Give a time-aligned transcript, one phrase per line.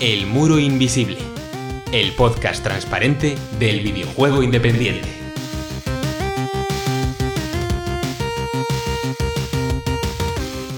[0.00, 1.18] El Muro Invisible,
[1.90, 5.08] el podcast transparente del videojuego independiente.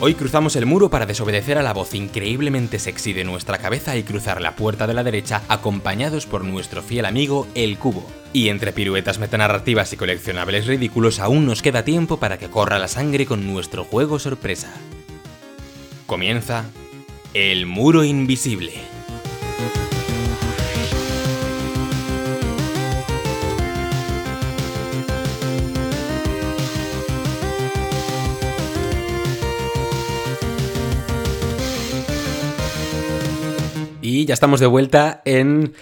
[0.00, 4.04] Hoy cruzamos el muro para desobedecer a la voz increíblemente sexy de nuestra cabeza y
[4.04, 8.06] cruzar la puerta de la derecha acompañados por nuestro fiel amigo El Cubo.
[8.32, 12.88] Y entre piruetas metanarrativas y coleccionables ridículos aún nos queda tiempo para que corra la
[12.88, 14.72] sangre con nuestro juego sorpresa.
[16.06, 16.64] Comienza
[17.34, 18.99] El Muro Invisible.
[34.30, 35.74] Ya estamos de vuelta en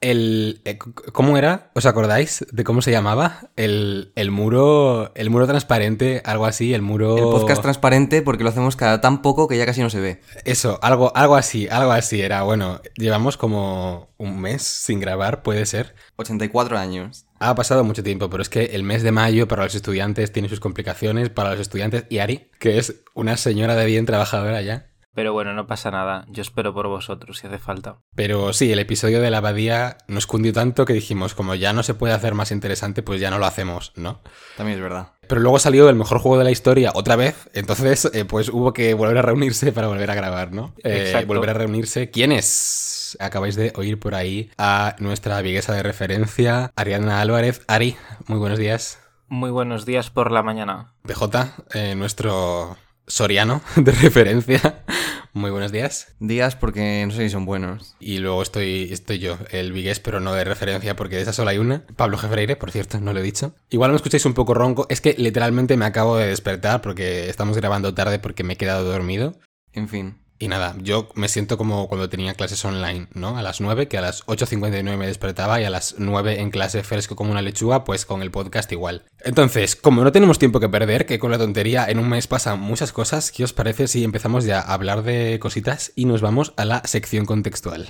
[0.00, 0.62] el...
[0.64, 1.70] eh, ¿Cómo era?
[1.76, 3.50] ¿Os acordáis de cómo se llamaba?
[3.54, 5.12] El, el muro...
[5.14, 7.16] El muro transparente, algo así, el muro...
[7.16, 10.20] El podcast transparente porque lo hacemos cada tan poco que ya casi no se ve.
[10.44, 12.42] Eso, algo, algo así, algo así era.
[12.42, 15.94] Bueno, llevamos como un mes sin grabar, puede ser.
[16.16, 17.26] 84 años.
[17.38, 20.48] Ha pasado mucho tiempo, pero es que el mes de mayo para los estudiantes tiene
[20.48, 21.30] sus complicaciones.
[21.30, 24.90] Para los estudiantes, y Ari, que es una señora de bien trabajadora ya.
[25.14, 26.24] Pero bueno, no pasa nada.
[26.28, 27.98] Yo espero por vosotros si hace falta.
[28.14, 31.82] Pero sí, el episodio de la abadía nos cundió tanto que dijimos, como ya no
[31.82, 34.20] se puede hacer más interesante, pues ya no lo hacemos, ¿no?
[34.56, 35.12] También es verdad.
[35.28, 38.72] Pero luego salió el mejor juego de la historia otra vez, entonces eh, pues hubo
[38.72, 40.74] que volver a reunirse para volver a grabar, ¿no?
[40.82, 41.28] Eh, Exacto.
[41.28, 42.10] volver a reunirse.
[42.10, 43.16] ¿Quiénes?
[43.20, 47.62] Acabáis de oír por ahí a nuestra viguesa de referencia, Ariana Álvarez.
[47.68, 48.98] Ari, muy buenos días.
[49.28, 50.92] Muy buenos días por la mañana.
[51.06, 54.84] PJ, eh, nuestro soriano de referencia.
[55.32, 56.14] Muy buenos días.
[56.20, 57.96] Días porque no sé si son buenos.
[57.98, 61.50] Y luego estoy, estoy yo, el vigués, pero no de referencia, porque de esa solo
[61.50, 61.84] hay una.
[61.96, 63.54] Pablo Jefreire, por cierto, no lo he dicho.
[63.68, 64.86] Igual me escucháis un poco ronco.
[64.88, 68.84] Es que literalmente me acabo de despertar porque estamos grabando tarde porque me he quedado
[68.84, 69.36] dormido.
[69.72, 70.23] En fin.
[70.38, 73.38] Y nada, yo me siento como cuando tenía clases online, ¿no?
[73.38, 76.82] A las 9, que a las 8.59 me despertaba y a las 9 en clase
[76.82, 79.04] fresco como una lechuga, pues con el podcast igual.
[79.20, 82.60] Entonces, como no tenemos tiempo que perder, que con la tontería en un mes pasan
[82.60, 86.52] muchas cosas, ¿qué os parece si empezamos ya a hablar de cositas y nos vamos
[86.56, 87.88] a la sección contextual?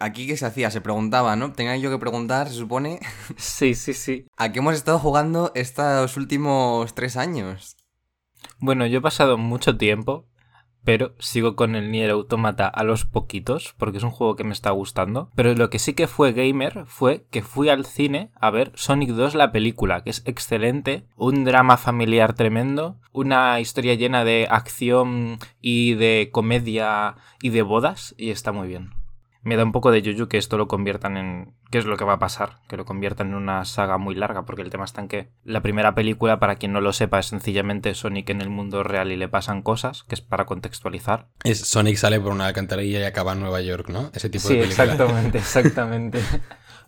[0.00, 1.52] Aquí que se hacía, se preguntaba, ¿no?
[1.52, 3.00] Tenía yo que preguntar, se supone,
[3.36, 4.26] Sí, sí, sí.
[4.36, 7.77] ¿a qué hemos estado jugando estos últimos tres años?
[8.60, 10.26] Bueno, yo he pasado mucho tiempo,
[10.84, 14.52] pero sigo con el Nier Automata a los poquitos, porque es un juego que me
[14.52, 15.30] está gustando.
[15.36, 19.10] Pero lo que sí que fue gamer fue que fui al cine a ver Sonic
[19.10, 25.38] 2 la película, que es excelente, un drama familiar tremendo, una historia llena de acción
[25.60, 28.97] y de comedia y de bodas, y está muy bien.
[29.42, 31.54] Me da un poco de yuyu que esto lo conviertan en...
[31.70, 32.58] ¿Qué es lo que va a pasar?
[32.68, 35.60] Que lo conviertan en una saga muy larga, porque el tema está en que la
[35.62, 39.16] primera película, para quien no lo sepa, es sencillamente Sonic en el mundo real y
[39.16, 41.28] le pasan cosas, que es para contextualizar.
[41.44, 44.10] Es Sonic sale por una alcantarilla y acaba en Nueva York, ¿no?
[44.12, 44.84] Ese tipo Sí, de película.
[44.84, 46.20] exactamente, exactamente.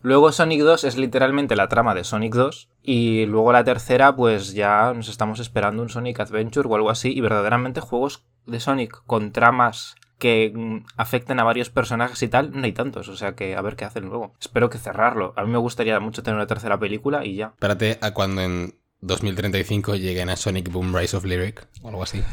[0.02, 4.54] Luego Sonic 2 es literalmente la trama de Sonic 2 y luego la tercera pues
[4.54, 9.02] ya nos estamos esperando un Sonic Adventure o algo así y verdaderamente juegos de Sonic
[9.04, 13.34] con tramas que mm, afecten a varios personajes y tal, no hay tantos, o sea
[13.34, 14.34] que a ver qué hacen luego.
[14.40, 15.32] Espero que cerrarlo.
[15.36, 17.46] A mí me gustaría mucho tener una tercera película y ya.
[17.46, 22.22] Espérate a cuando en 2035 lleguen a Sonic Boom Rise of Lyric o algo así.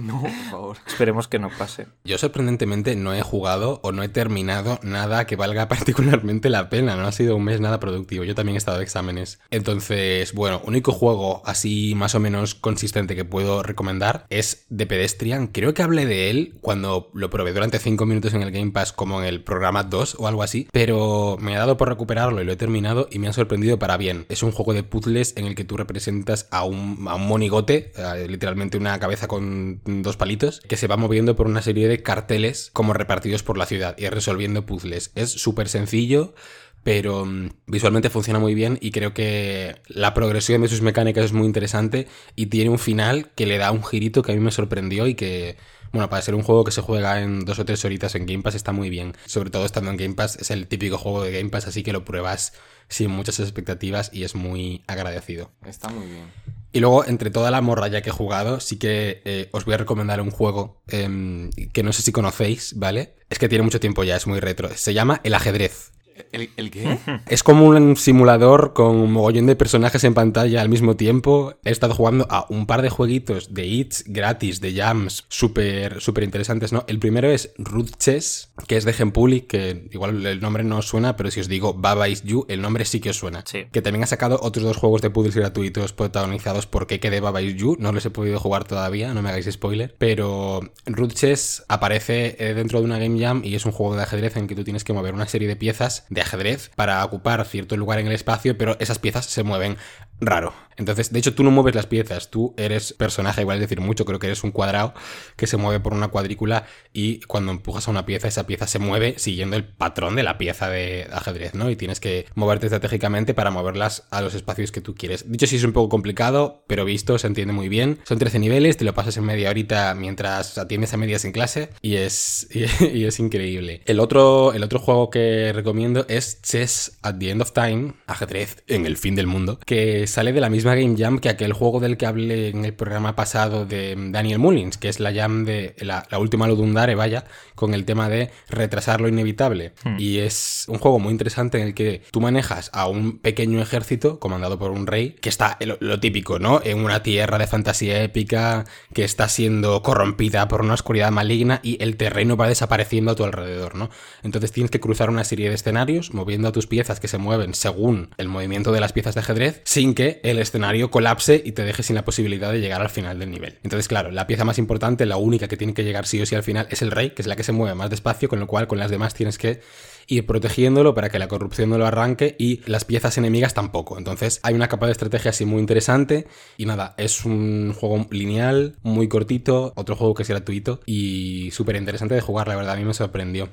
[0.00, 0.76] No, por favor.
[0.86, 1.86] Esperemos que no pase.
[2.04, 6.96] Yo sorprendentemente no he jugado o no he terminado nada que valga particularmente la pena.
[6.96, 8.24] No ha sido un mes nada productivo.
[8.24, 9.40] Yo también he estado de exámenes.
[9.50, 15.46] Entonces, bueno, único juego así más o menos consistente que puedo recomendar es The Pedestrian.
[15.48, 18.92] Creo que hablé de él cuando lo probé durante 5 minutos en el Game Pass
[18.92, 20.68] como en el programa 2 o algo así.
[20.72, 23.96] Pero me ha dado por recuperarlo y lo he terminado y me ha sorprendido para
[23.96, 24.26] bien.
[24.28, 28.76] Es un juego de puzzles en el que tú representas a un, monigote, eh, literalmente
[28.76, 32.92] una cabeza con dos palitos, que se va moviendo por una serie de carteles como
[32.92, 35.12] repartidos por la ciudad y resolviendo puzzles.
[35.14, 36.34] Es súper sencillo.
[36.82, 41.32] Pero mm, visualmente funciona muy bien y creo que la progresión de sus mecánicas es
[41.32, 44.50] muy interesante y tiene un final que le da un girito que a mí me
[44.50, 45.56] sorprendió y que,
[45.94, 48.42] bueno, para ser un juego que se juega en dos o tres horitas en Game
[48.42, 49.14] Pass está muy bien.
[49.26, 51.92] Sobre todo estando en Game Pass, es el típico juego de Game Pass, así que
[51.92, 52.52] lo pruebas
[52.88, 55.52] sin muchas expectativas y es muy agradecido.
[55.64, 56.24] Está muy bien.
[56.72, 59.78] Y luego, entre toda la morralla que he jugado, sí que eh, os voy a
[59.78, 63.14] recomendar un juego em, que no sé si conocéis, ¿vale?
[63.30, 64.68] Es que tiene mucho tiempo ya, es muy retro.
[64.74, 65.92] Se llama El ajedrez.
[66.32, 66.98] ¿El, el qué?
[67.28, 71.54] Es como un simulador con un mogollón de personajes en pantalla al mismo tiempo.
[71.64, 76.24] He estado jugando a un par de jueguitos de hits gratis, de jams, súper súper
[76.24, 76.84] interesantes, ¿no?
[76.86, 80.88] El primero es Root Chess, que es de Gempuli, que igual el nombre no os
[80.88, 83.42] suena, pero si os digo Baba is You, el nombre sí que os suena.
[83.46, 83.66] Sí.
[83.72, 87.42] Que también ha sacado otros dos juegos de puzzles gratuitos protagonizados por Keke de Baba
[87.42, 87.76] is You.
[87.78, 89.94] No los he podido jugar todavía, no me hagáis spoiler.
[89.98, 94.02] Pero Root Chess aparece eh, dentro de una Game Jam y es un juego de
[94.02, 97.44] ajedrez en que tú tienes que mover una serie de piezas de ajedrez para ocupar
[97.44, 99.76] cierto lugar en el espacio, pero esas piezas se mueven
[100.20, 100.54] raro.
[100.76, 104.04] Entonces, de hecho, tú no mueves las piezas, tú eres personaje, igual es decir mucho,
[104.04, 104.94] creo que eres un cuadrado
[105.36, 108.78] que se mueve por una cuadrícula y cuando empujas a una pieza, esa pieza se
[108.78, 111.70] mueve siguiendo el patrón de la pieza de ajedrez, ¿no?
[111.70, 115.30] Y tienes que moverte estratégicamente para moverlas a los espacios que tú quieres.
[115.30, 117.98] Dicho sí es un poco complicado, pero visto se entiende muy bien.
[118.04, 121.70] Son 13 niveles, te lo pasas en media horita mientras atiendes a medias en clase
[121.82, 123.82] y es, y, es increíble.
[123.86, 128.62] El otro, el otro juego que recomiendo es Chess at the End of Time, ajedrez
[128.66, 131.80] en el fin del mundo, que sale de la misma Game Jam que aquel juego
[131.80, 135.74] del que hablé en el programa pasado de Daniel Mullins, que es la Jam de
[135.78, 137.24] la, la última Ludundare, vaya,
[137.54, 139.72] con el tema de retrasar lo inevitable.
[139.84, 139.96] Hmm.
[139.98, 144.18] Y es un juego muy interesante en el que tú manejas a un pequeño ejército
[144.18, 146.60] comandado por un rey, que está lo, lo típico, ¿no?
[146.64, 151.82] En una tierra de fantasía épica, que está siendo corrompida por una oscuridad maligna y
[151.82, 153.90] el terreno va desapareciendo a tu alrededor, ¿no?
[154.22, 157.54] Entonces tienes que cruzar una serie de escenarios moviendo a tus piezas que se mueven
[157.54, 160.53] según el movimiento de las piezas de ajedrez sin que el escenario
[160.90, 163.58] colapse y te deje sin la posibilidad de llegar al final del nivel.
[163.62, 166.34] Entonces, claro, la pieza más importante, la única que tiene que llegar sí o sí
[166.34, 168.46] al final es el rey, que es la que se mueve más despacio, con lo
[168.46, 169.60] cual con las demás tienes que
[170.06, 173.98] ir protegiéndolo para que la corrupción no lo arranque y las piezas enemigas tampoco.
[173.98, 176.26] Entonces hay una capa de estrategia así muy interesante
[176.56, 181.76] y nada, es un juego lineal, muy cortito, otro juego que es gratuito y súper
[181.76, 183.48] interesante de jugar, la verdad, a mí me sorprendió.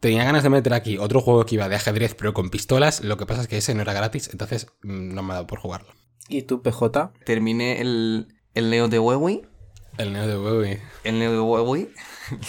[0.00, 3.16] Tenía ganas de meter aquí otro juego que iba de ajedrez pero con pistolas, lo
[3.16, 5.58] que pasa es que ese no era gratis, entonces mm, no me ha dado por
[5.58, 5.88] jugarlo.
[6.28, 7.12] ¿Y tú, PJ?
[7.24, 9.42] Terminé el, el Neo de Huawei.
[9.98, 10.80] El Neo de Wewe.
[11.04, 11.88] El Neo de Huawei.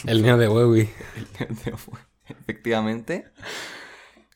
[0.06, 0.90] El Neo de Wewe.
[1.18, 3.26] El Neo de Huawei, Efectivamente.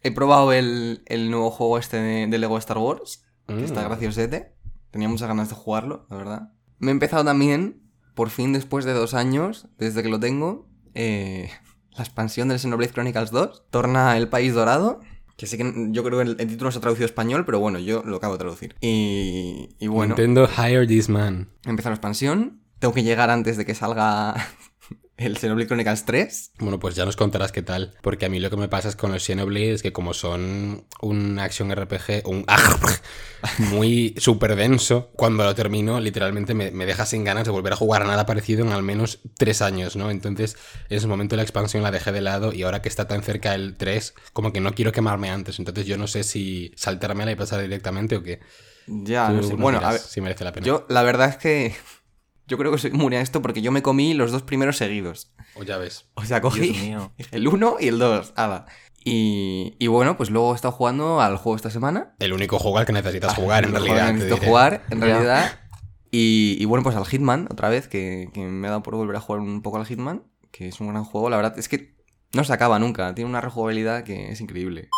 [0.03, 3.23] He probado el, el nuevo juego este de, de Lego Star Wars.
[3.47, 3.85] Que está Mm.
[3.85, 4.55] graciosete.
[4.91, 6.53] Tenía muchas ganas de jugarlo, la verdad.
[6.79, 7.81] Me he empezado también,
[8.15, 11.49] por fin después de dos años, desde que lo tengo, eh,
[11.91, 13.65] la expansión del Xenoblade Chronicles 2.
[13.71, 14.99] Torna el País Dorado.
[15.41, 17.45] Que sí que yo creo que el, el título no se ha traducido a español,
[17.47, 18.75] pero bueno, yo lo acabo de traducir.
[18.79, 21.49] Y, y bueno, Nintendo Hire This Man.
[21.65, 22.61] empieza la expansión.
[22.77, 24.35] Tengo que llegar antes de que salga
[25.25, 26.51] el Xenoblade Chronicles 3.
[26.59, 27.93] Bueno, pues ya nos contarás qué tal.
[28.01, 30.85] Porque a mí lo que me pasa es con los Xenoblade es que como son
[31.01, 32.45] un action RPG, un
[33.57, 37.75] muy súper denso, cuando lo termino literalmente me, me deja sin ganas de volver a
[37.75, 40.11] jugar a nada parecido en al menos tres años, ¿no?
[40.11, 40.57] Entonces
[40.89, 43.55] en ese momento la expansión la dejé de lado y ahora que está tan cerca
[43.55, 45.59] el 3, como que no quiero quemarme antes.
[45.59, 48.39] Entonces yo no sé si saltármela y pasar directamente o qué.
[48.87, 49.55] Ya, Tú no sé.
[49.55, 50.65] Bueno, dirás a ver, si merece la pena.
[50.65, 51.75] yo la verdad es que
[52.51, 55.31] yo creo que soy inmune a esto porque yo me comí los dos primeros seguidos.
[55.55, 56.05] O ya ves.
[56.15, 56.93] O sea, cogí
[57.31, 58.33] el 1 y el 2.
[58.35, 58.65] Ala.
[59.05, 62.13] Y, y bueno, pues luego he estado jugando al juego esta semana.
[62.19, 64.07] El único juego al que necesitas jugar, en El juego realidad.
[64.07, 64.47] que necesito diré.
[64.47, 65.59] jugar, en realidad.
[66.11, 69.15] Y, y bueno, pues al Hitman, otra vez, que, que me ha dado por volver
[69.15, 71.29] a jugar un poco al Hitman, que es un gran juego.
[71.29, 71.95] La verdad es que
[72.33, 74.89] no se acaba nunca, tiene una rejugabilidad que es increíble.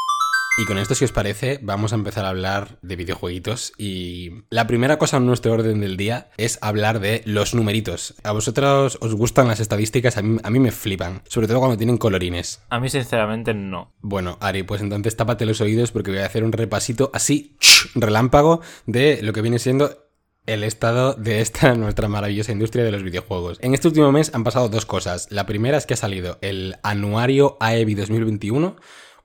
[0.55, 3.73] Y con esto, si os parece, vamos a empezar a hablar de videojueguitos.
[3.75, 8.13] Y la primera cosa en nuestro orden del día es hablar de los numeritos.
[8.23, 10.17] ¿A vosotros os gustan las estadísticas?
[10.17, 11.23] A mí, a mí me flipan.
[11.27, 12.61] Sobre todo cuando tienen colorines.
[12.69, 13.93] A mí, sinceramente, no.
[14.01, 17.57] Bueno, Ari, pues entonces tápate los oídos porque voy a hacer un repasito así,
[17.95, 20.03] relámpago, de lo que viene siendo
[20.45, 23.57] el estado de esta nuestra maravillosa industria de los videojuegos.
[23.61, 25.31] En este último mes han pasado dos cosas.
[25.31, 28.75] La primera es que ha salido el anuario AEBI 2021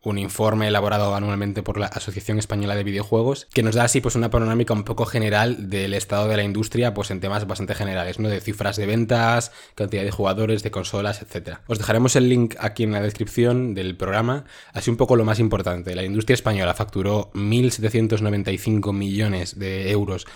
[0.03, 4.15] un informe elaborado anualmente por la Asociación Española de Videojuegos, que nos da así pues
[4.15, 8.19] una panorámica un poco general del estado de la industria, pues en temas bastante generales,
[8.19, 8.29] ¿no?
[8.29, 11.59] De cifras de ventas, cantidad de jugadores, de consolas, etc.
[11.67, 15.41] Os dejaremos el link aquí en la descripción del programa, así un poco lo más
[15.41, 15.95] importante.
[15.95, 20.27] La industria española facturó 1.795 millones de euros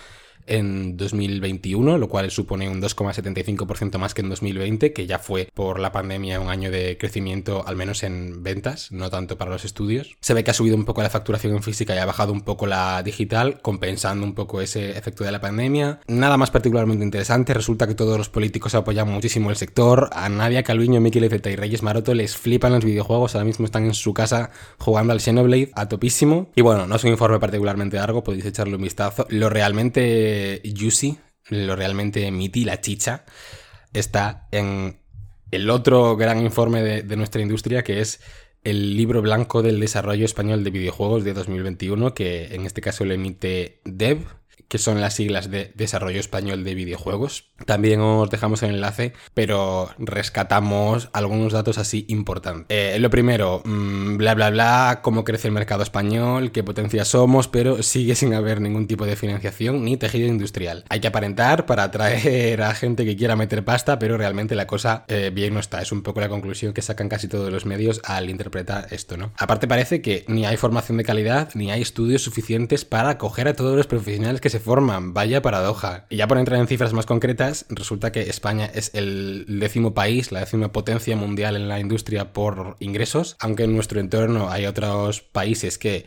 [0.47, 5.79] en 2021, lo cual supone un 2,75% más que en 2020, que ya fue por
[5.79, 10.15] la pandemia un año de crecimiento, al menos en ventas, no tanto para los estudios.
[10.21, 12.41] Se ve que ha subido un poco la facturación en física y ha bajado un
[12.41, 15.99] poco la digital, compensando un poco ese efecto de la pandemia.
[16.07, 20.63] Nada más particularmente interesante, resulta que todos los políticos apoyan muchísimo el sector, a Nadia
[20.63, 24.13] Calviño, Miquel Zeta y Reyes Maroto les flipan los videojuegos, ahora mismo están en su
[24.13, 26.49] casa jugando al Xenoblade a topísimo.
[26.55, 29.25] Y bueno, no es un informe particularmente largo, podéis echarle un vistazo.
[29.29, 30.32] Lo realmente
[30.63, 31.17] juicy,
[31.49, 33.25] lo realmente miti, la chicha,
[33.93, 34.99] está en
[35.51, 38.21] el otro gran informe de, de nuestra industria, que es
[38.63, 43.13] el libro blanco del desarrollo español de videojuegos de 2021, que en este caso lo
[43.13, 44.25] emite Dev,
[44.73, 47.51] que son las siglas de Desarrollo Español de Videojuegos.
[47.67, 52.65] También os dejamos el enlace, pero rescatamos algunos datos así importantes.
[52.75, 57.47] Eh, lo primero, mm, bla bla bla, cómo crece el mercado español, qué potencia somos,
[57.47, 60.85] pero sigue sin haber ningún tipo de financiación ni tejido industrial.
[60.89, 65.05] Hay que aparentar para atraer a gente que quiera meter pasta, pero realmente la cosa
[65.07, 65.83] eh, bien no está.
[65.83, 69.33] Es un poco la conclusión que sacan casi todos los medios al interpretar esto, ¿no?
[69.37, 73.53] Aparte parece que ni hay formación de calidad, ni hay estudios suficientes para acoger a
[73.53, 75.13] todos los profesionales que se forman.
[75.13, 76.07] Vaya paradoja.
[76.09, 80.31] Y ya por entrar en cifras más concretas, resulta que España es el décimo país,
[80.31, 85.21] la décima potencia mundial en la industria por ingresos, aunque en nuestro entorno hay otros
[85.21, 86.05] países que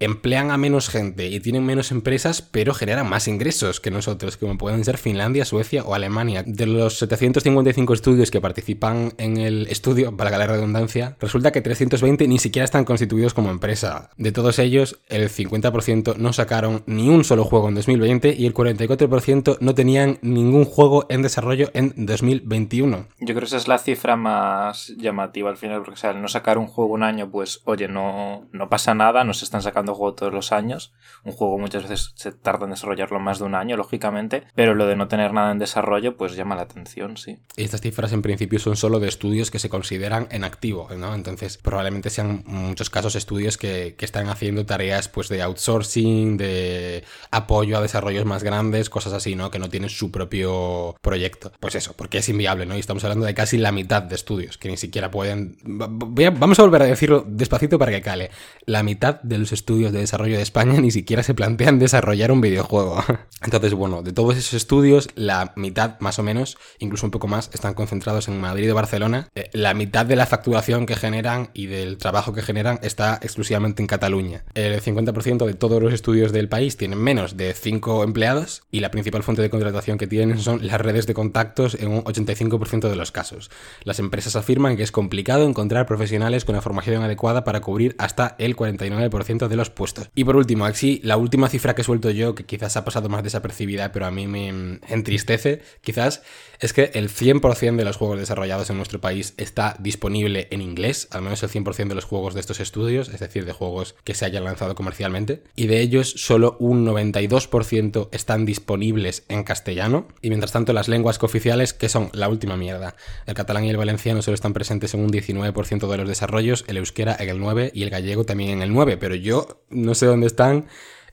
[0.00, 4.58] emplean a menos gente y tienen menos empresas, pero generan más ingresos que nosotros, como
[4.58, 6.42] pueden ser Finlandia, Suecia o Alemania.
[6.46, 12.28] De los 755 estudios que participan en el estudio, para la redundancia, resulta que 320
[12.28, 14.10] ni siquiera están constituidos como empresa.
[14.16, 18.54] De todos ellos, el 50% no sacaron ni un solo juego en 2020 y el
[18.54, 23.06] 44% no tenían ningún juego en desarrollo en 2021.
[23.20, 26.58] Yo creo que esa es la cifra más llamativa al final, porque al no sacar
[26.58, 30.32] un juego un año, pues oye, no, no pasa nada, nos están sacando juego todos
[30.32, 30.92] los años.
[31.24, 34.86] Un juego muchas veces se tarda en desarrollarlo más de un año, lógicamente, pero lo
[34.86, 37.38] de no tener nada en desarrollo, pues llama la atención, sí.
[37.56, 41.14] Y estas cifras en principio son solo de estudios que se consideran en activo, ¿no?
[41.14, 47.04] Entonces, probablemente sean muchos casos estudios que, que están haciendo tareas pues de outsourcing, de
[47.30, 49.50] apoyo a desarrollos más grandes, cosas así, ¿no?
[49.50, 51.52] Que no tienen su propio proyecto.
[51.60, 52.76] Pues eso, porque es inviable, ¿no?
[52.76, 55.56] Y estamos hablando de casi la mitad de estudios que ni siquiera pueden.
[55.64, 58.30] vamos a volver a decirlo despacito para que cale.
[58.66, 62.40] La mitad de los estudios de desarrollo de España ni siquiera se plantean desarrollar un
[62.40, 63.02] videojuego.
[63.42, 67.50] Entonces, bueno, de todos esos estudios, la mitad más o menos, incluso un poco más,
[67.54, 69.28] están concentrados en Madrid o Barcelona.
[69.34, 73.80] Eh, la mitad de la facturación que generan y del trabajo que generan está exclusivamente
[73.82, 74.44] en Cataluña.
[74.54, 78.90] El 50% de todos los estudios del país tienen menos de 5 empleados y la
[78.90, 82.96] principal fuente de contratación que tienen son las redes de contactos en un 85% de
[82.96, 83.50] los casos.
[83.84, 88.34] Las empresas afirman que es complicado encontrar profesionales con la formación adecuada para cubrir hasta
[88.38, 90.10] el 49% de los puestos.
[90.14, 93.22] Y por último, aquí la última cifra que suelto yo, que quizás ha pasado más
[93.22, 94.48] desapercibida, pero a mí me
[94.88, 96.22] entristece, quizás,
[96.60, 101.08] es que el 100% de los juegos desarrollados en nuestro país está disponible en inglés,
[101.10, 104.14] al menos el 100% de los juegos de estos estudios, es decir, de juegos que
[104.14, 110.28] se hayan lanzado comercialmente, y de ellos solo un 92% están disponibles en castellano, y
[110.28, 112.96] mientras tanto las lenguas cooficiales, que son la última mierda.
[113.26, 116.76] El catalán y el valenciano solo están presentes en un 19% de los desarrollos, el
[116.76, 120.06] euskera en el 9% y el gallego también en el 9%, pero yo no sé
[120.06, 120.66] dónde están.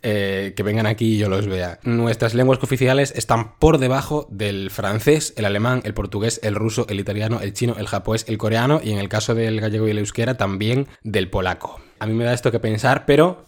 [0.08, 1.80] Eh, que vengan aquí y yo los vea.
[1.82, 7.00] Nuestras lenguas oficiales están por debajo del francés, el alemán, el portugués, el ruso, el
[7.00, 9.98] italiano, el chino, el japonés, el coreano y en el caso del gallego y el
[9.98, 11.80] euskera también del polaco.
[11.98, 13.46] A mí me da esto que pensar, pero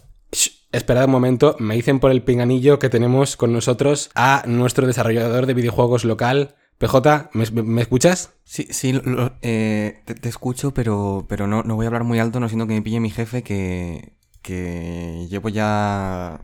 [0.71, 5.45] Esperad un momento, me dicen por el pinganillo que tenemos con nosotros a nuestro desarrollador
[5.45, 8.33] de videojuegos local, PJ, ¿me, escuchas?
[8.43, 8.99] Sí, sí,
[9.41, 12.73] eh, te, escucho, pero, pero no, no voy a hablar muy alto, no siento que
[12.73, 14.16] me pille mi jefe que,
[14.47, 16.39] que llevo ya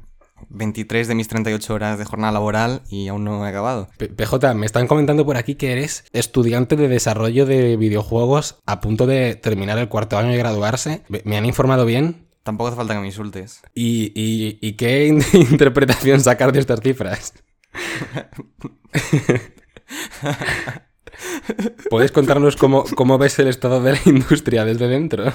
[0.50, 3.88] 23 de mis 38 horas de jornada laboral y aún no he acabado.
[3.98, 9.08] PJ, me están comentando por aquí que eres estudiante de desarrollo de videojuegos a punto
[9.08, 11.04] de terminar el cuarto año de graduarse.
[11.24, 12.28] ¿Me han informado bien?
[12.44, 13.62] Tampoco hace falta que me insultes.
[13.74, 17.34] ¿Y, y, qué interpretación sacar de estas cifras?
[21.90, 25.32] ¿Puedes contarnos cómo, cómo ves el estado de la industria desde dentro?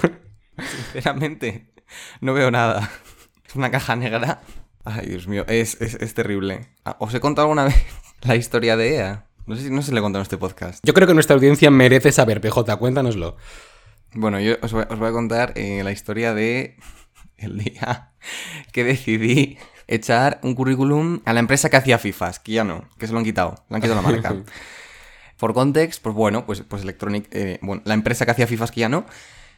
[0.59, 1.73] Sinceramente,
[2.21, 2.91] no veo nada.
[3.47, 4.41] Es una caja negra.
[4.85, 5.79] Ay, Dios mío, es,
[6.15, 6.69] terrible.
[6.85, 7.77] Ah, ¿Os he contado alguna vez
[8.23, 9.25] la historia de EA?
[9.47, 10.85] No sé si no se le contado en este podcast.
[10.85, 13.37] Yo creo que nuestra audiencia merece saber, PJ, cuéntanoslo.
[14.13, 16.77] Bueno, yo os voy, a contar eh, la historia de
[17.37, 18.13] el día
[18.73, 23.07] que decidí echar un currículum a la empresa que hacía FIFAs, que ya no, que
[23.07, 24.37] se lo han quitado, le han quitado la marca.
[25.39, 28.81] Por context, pues bueno, pues, pues Electronic, eh, bueno, la empresa que hacía FIFAs que
[28.81, 29.07] ya no,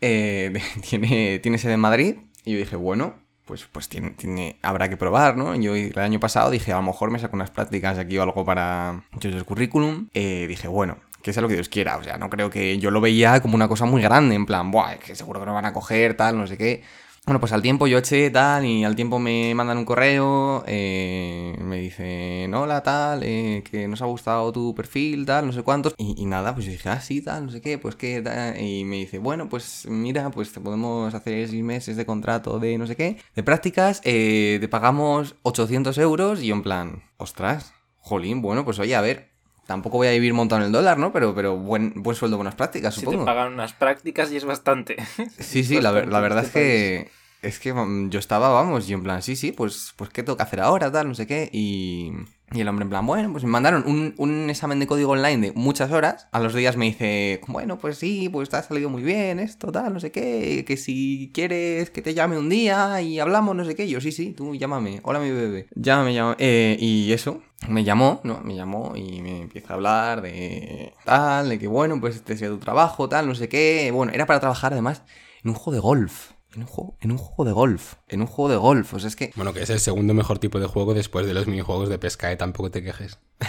[0.01, 0.53] eh,
[0.89, 2.17] tiene, tiene sede en Madrid.
[2.45, 3.15] Y yo dije, bueno,
[3.45, 5.55] pues, pues tiene, habrá que probar, ¿no?
[5.57, 8.45] Yo el año pasado dije, a lo mejor me saco unas prácticas aquí o algo
[8.45, 10.09] para el currículum.
[10.15, 11.97] Eh, dije, bueno, que sea lo que Dios quiera.
[11.97, 14.71] O sea, no creo que yo lo veía como una cosa muy grande, en plan,
[14.71, 16.83] buah, que seguro que no van a coger, tal, no sé qué.
[17.27, 21.55] Bueno, pues al tiempo yo eché tal y al tiempo me mandan un correo, eh,
[21.61, 25.95] me dicen, hola tal, eh, que nos ha gustado tu perfil, tal, no sé cuántos.
[25.99, 28.59] Y, nada, pues yo dije, ah, sí, tal, no sé qué, pues qué, tal.
[28.61, 32.79] Y me dice, bueno, pues mira, pues te podemos hacer seis meses de contrato de
[32.79, 37.75] no sé qué, de prácticas, eh, te pagamos 800 euros y yo en plan, ostras,
[37.99, 39.30] jolín, bueno, pues oye, a ver,
[39.71, 41.13] tampoco voy a vivir montado en el dólar, ¿no?
[41.13, 43.21] Pero, pero buen, buen sueldo, buenas prácticas, Si supongo.
[43.21, 44.97] te pagan unas prácticas y es bastante.
[45.39, 47.11] Sí, sí, la, ver- la Bastante verdad es que.
[47.43, 50.37] Es que mm, yo estaba, vamos, y en plan, sí, sí, pues, pues ¿qué tengo
[50.37, 50.91] que hacer ahora?
[50.93, 51.49] Tal, no sé qué.
[51.53, 52.13] Y,
[52.53, 55.49] y el hombre en plan, bueno, pues me mandaron un, un examen de código online
[55.49, 56.27] de muchas horas.
[56.33, 59.71] A los días me dice, bueno, pues sí, pues te ha salido muy bien esto,
[59.71, 60.65] tal, no sé qué.
[60.67, 63.89] Que si quieres que te llame un día y hablamos, no sé qué.
[63.89, 65.01] Yo, sí, sí, tú llámame.
[65.05, 65.69] Hola, mi bebé.
[65.77, 66.37] Llámame, llámame.
[66.41, 68.41] Eh, y eso, me llamó, ¿no?
[68.43, 72.49] Me llamó y me empieza a hablar de tal, de que bueno, pues este sea
[72.49, 73.91] tu trabajo, tal, no sé qué.
[73.93, 75.03] Bueno, era para trabajar además
[75.45, 76.33] en un juego de golf.
[76.55, 77.95] En un juego, en un juego de golf.
[78.09, 78.95] En un juego de golf.
[78.95, 79.33] O sea, es que.
[79.37, 82.33] Bueno, que es el segundo mejor tipo de juego después de los minijuegos de pesca,
[82.33, 82.37] ¿eh?
[82.37, 83.19] Tampoco te quejes.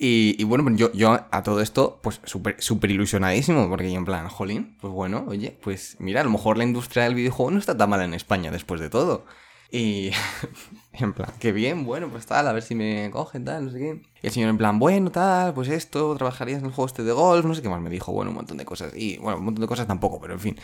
[0.00, 4.04] Y, y bueno, yo, yo a todo esto, pues súper súper ilusionadísimo, porque yo en
[4.04, 7.58] plan, jolín, pues bueno, oye, pues mira, a lo mejor la industria del videojuego no
[7.58, 9.24] está tan mala en España después de todo.
[9.70, 10.12] Y
[10.92, 13.78] en plan, qué bien, bueno, pues tal, a ver si me cogen, tal, no sé
[13.78, 14.02] qué.
[14.22, 17.12] Y el señor en plan, bueno, tal, pues esto, trabajarías en el juego este de
[17.12, 18.92] golf, no sé qué más me dijo, bueno, un montón de cosas.
[18.94, 20.56] Y bueno, un montón de cosas tampoco, pero en fin.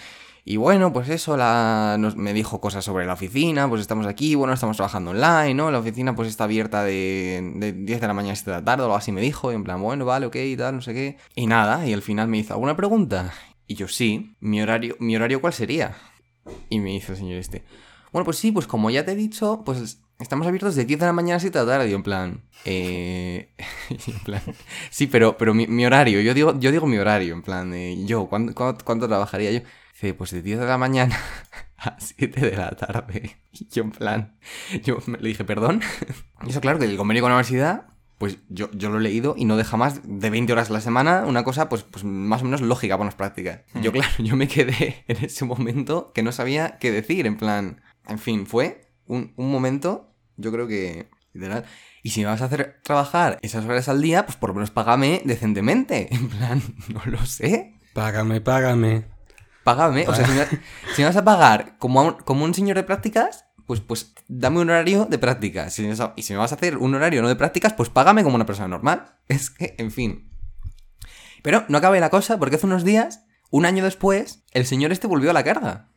[0.47, 4.35] Y bueno, pues eso, la, nos- me dijo cosas sobre la oficina, pues estamos aquí,
[4.35, 5.71] bueno, estamos trabajando online, ¿no?
[5.71, 8.65] La oficina pues está abierta de, de 10 de la mañana a 7 de la
[8.65, 10.83] tarde o algo así me dijo, y en plan, bueno, vale, ok, y tal, no
[10.83, 11.17] sé qué.
[11.35, 13.33] Y nada, y al final me hizo, ¿alguna pregunta?
[13.67, 15.97] Y yo, sí, ¿mi horario, ¿mi horario cuál sería?
[16.69, 17.65] Y me dice el señor este,
[18.13, 21.07] bueno, pues sí, pues como ya te he dicho, pues estamos abiertos de 10 de
[21.07, 21.91] la mañana a 7 de la tarde.
[21.91, 23.55] Y en plan, eh...
[24.91, 28.05] sí, pero, pero mi, mi horario, yo digo, yo digo mi horario, en plan, de
[28.05, 29.61] yo, ¿cuánto, cuánto, cuánto trabajaría yo?
[30.05, 31.19] Dice, pues de 10 de la mañana
[31.79, 33.37] a 7 de la tarde.
[33.53, 34.37] Y yo en plan,
[34.85, 35.81] yo me- le dije, perdón.
[36.47, 37.87] Y eso claro, que el convenio con la universidad,
[38.19, 40.81] pues yo, yo lo he leído y no deja más de 20 horas a la
[40.83, 43.61] semana, una cosa pues, pues más o menos lógica para las prácticas.
[43.81, 47.81] Yo claro, yo me quedé en ese momento que no sabía qué decir, en plan,
[48.07, 51.65] en fin, fue un, un momento, yo creo que, literal.
[52.03, 54.71] Y si me vas a hacer trabajar esas horas al día, pues por lo menos
[54.71, 56.09] págame decentemente.
[56.15, 57.75] En plan, no lo sé.
[57.95, 59.05] Págame, págame.
[59.65, 60.07] Págame.
[60.09, 60.45] O sea, si me,
[60.95, 64.13] si me vas a pagar como, a un, como un señor de prácticas, pues, pues
[64.29, 65.73] dame un horario de prácticas.
[65.73, 68.23] Si a- y si me vas a hacer un horario no de prácticas, pues págame
[68.23, 69.17] como una persona normal.
[69.29, 70.31] Es que, en fin.
[71.43, 75.07] Pero no acabé la cosa porque hace unos días, un año después, el señor este
[75.07, 75.89] volvió a la carga.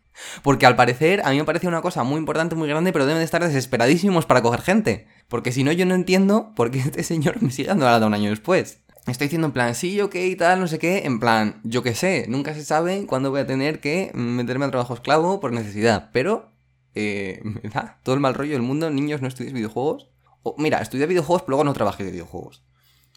[0.42, 3.20] Porque al parecer, a mí me parece una cosa muy importante, muy grande, pero deben
[3.20, 5.08] de estar desesperadísimos para coger gente.
[5.28, 8.14] Porque si no, yo no entiendo por qué este señor me sigue dando la un
[8.14, 8.80] año después.
[9.08, 12.25] Estoy diciendo en plan, sí, ok, tal, no sé qué, en plan, yo qué sé,
[12.27, 16.51] nunca se sabe cuándo voy a tener que meterme al trabajo esclavo por necesidad, pero
[16.94, 17.42] eh,
[17.74, 20.10] da todo el mal rollo del mundo, niños, no estudies videojuegos.
[20.58, 22.64] Mira, estudiar videojuegos, pero luego no trabajes de videojuegos.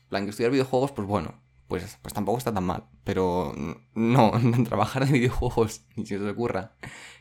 [0.02, 3.52] En plan, que estudiar videojuegos, pues bueno, pues, pues tampoco está tan mal, pero
[3.94, 4.32] no,
[4.68, 6.72] trabajar de videojuegos, ni se os ocurra.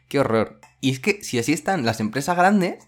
[0.07, 0.59] Qué horror.
[0.79, 2.87] Y es que si así están las empresas grandes,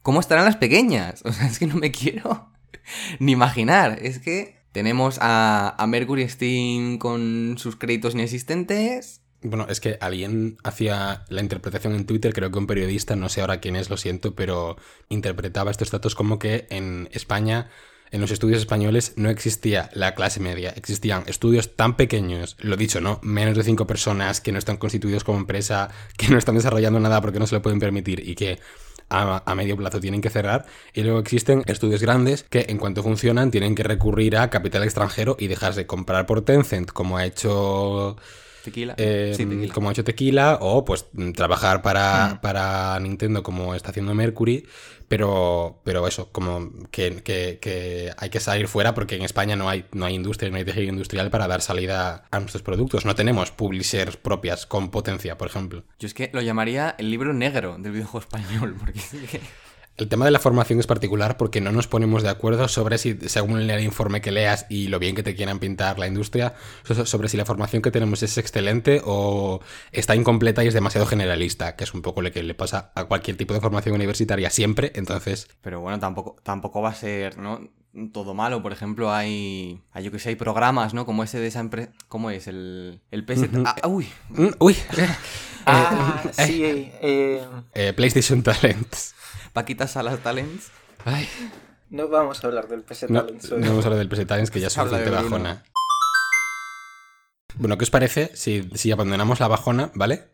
[0.00, 1.22] ¿cómo estarán las pequeñas?
[1.26, 2.52] O sea, es que no me quiero
[3.18, 3.98] ni imaginar.
[4.00, 9.20] Es que tenemos a, a Mercury Steam con sus créditos inexistentes.
[9.40, 13.40] Bueno, es que alguien hacía la interpretación en Twitter, creo que un periodista, no sé
[13.40, 14.76] ahora quién es, lo siento, pero
[15.08, 17.70] interpretaba estos datos como que en España,
[18.10, 23.00] en los estudios españoles, no existía la clase media, existían estudios tan pequeños, lo dicho,
[23.00, 23.20] ¿no?
[23.22, 27.20] Menos de cinco personas que no están constituidos como empresa, que no están desarrollando nada
[27.20, 28.58] porque no se lo pueden permitir y que
[29.22, 30.66] a, medio plazo tienen que cerrar.
[30.92, 35.36] Y luego existen estudios grandes que en cuanto funcionan tienen que recurrir a capital extranjero
[35.38, 38.16] y dejarse comprar por Tencent, como ha hecho...
[38.64, 38.94] Tequila.
[38.96, 39.72] Eh, sí, tequila.
[39.74, 42.40] Como ha hecho Tequila, o pues trabajar para, Mm.
[42.40, 44.66] para Nintendo como está haciendo Mercury,
[45.06, 49.68] pero, pero eso, como que, que- que hay que salir fuera porque en España no
[49.68, 53.04] hay, no hay industria, no hay tejido industrial para dar salida a nuestros productos.
[53.04, 55.84] No tenemos publishers propias con potencia, por ejemplo.
[55.98, 58.98] Yo es que lo llamaría el libro negro del videojuego español, porque.
[59.96, 63.16] El tema de la formación es particular porque no nos ponemos de acuerdo sobre si,
[63.26, 67.06] según el informe que leas y lo bien que te quieran pintar la industria, so-
[67.06, 69.60] sobre si la formación que tenemos es excelente o
[69.92, 73.04] está incompleta y es demasiado generalista, que es un poco lo que le pasa a
[73.04, 74.90] cualquier tipo de formación universitaria siempre.
[74.96, 77.60] Entonces, Pero bueno, tampoco, tampoco va a ser, ¿no?
[78.12, 78.60] Todo malo.
[78.60, 81.06] Por ejemplo, hay, hay yo que sé, hay programas, ¿no?
[81.06, 81.92] Como ese de esa empresa...
[82.08, 82.48] ¿Cómo es?
[82.48, 83.48] El, el PS...
[83.64, 84.76] ah, uy, mm, uy,
[85.66, 87.42] Ah, sí, eh,
[87.74, 89.13] Eh, PlayStation Talents.
[89.54, 90.72] Paquita Salas Talents.
[91.04, 91.28] Ay,
[91.88, 93.60] no vamos a hablar del PS no, Talents hoy.
[93.60, 95.62] no vamos a hablar del PS Talents que ya es suficiente bajona.
[97.54, 100.24] Bueno, ¿qué os parece si, si abandonamos la bajona, ¿vale?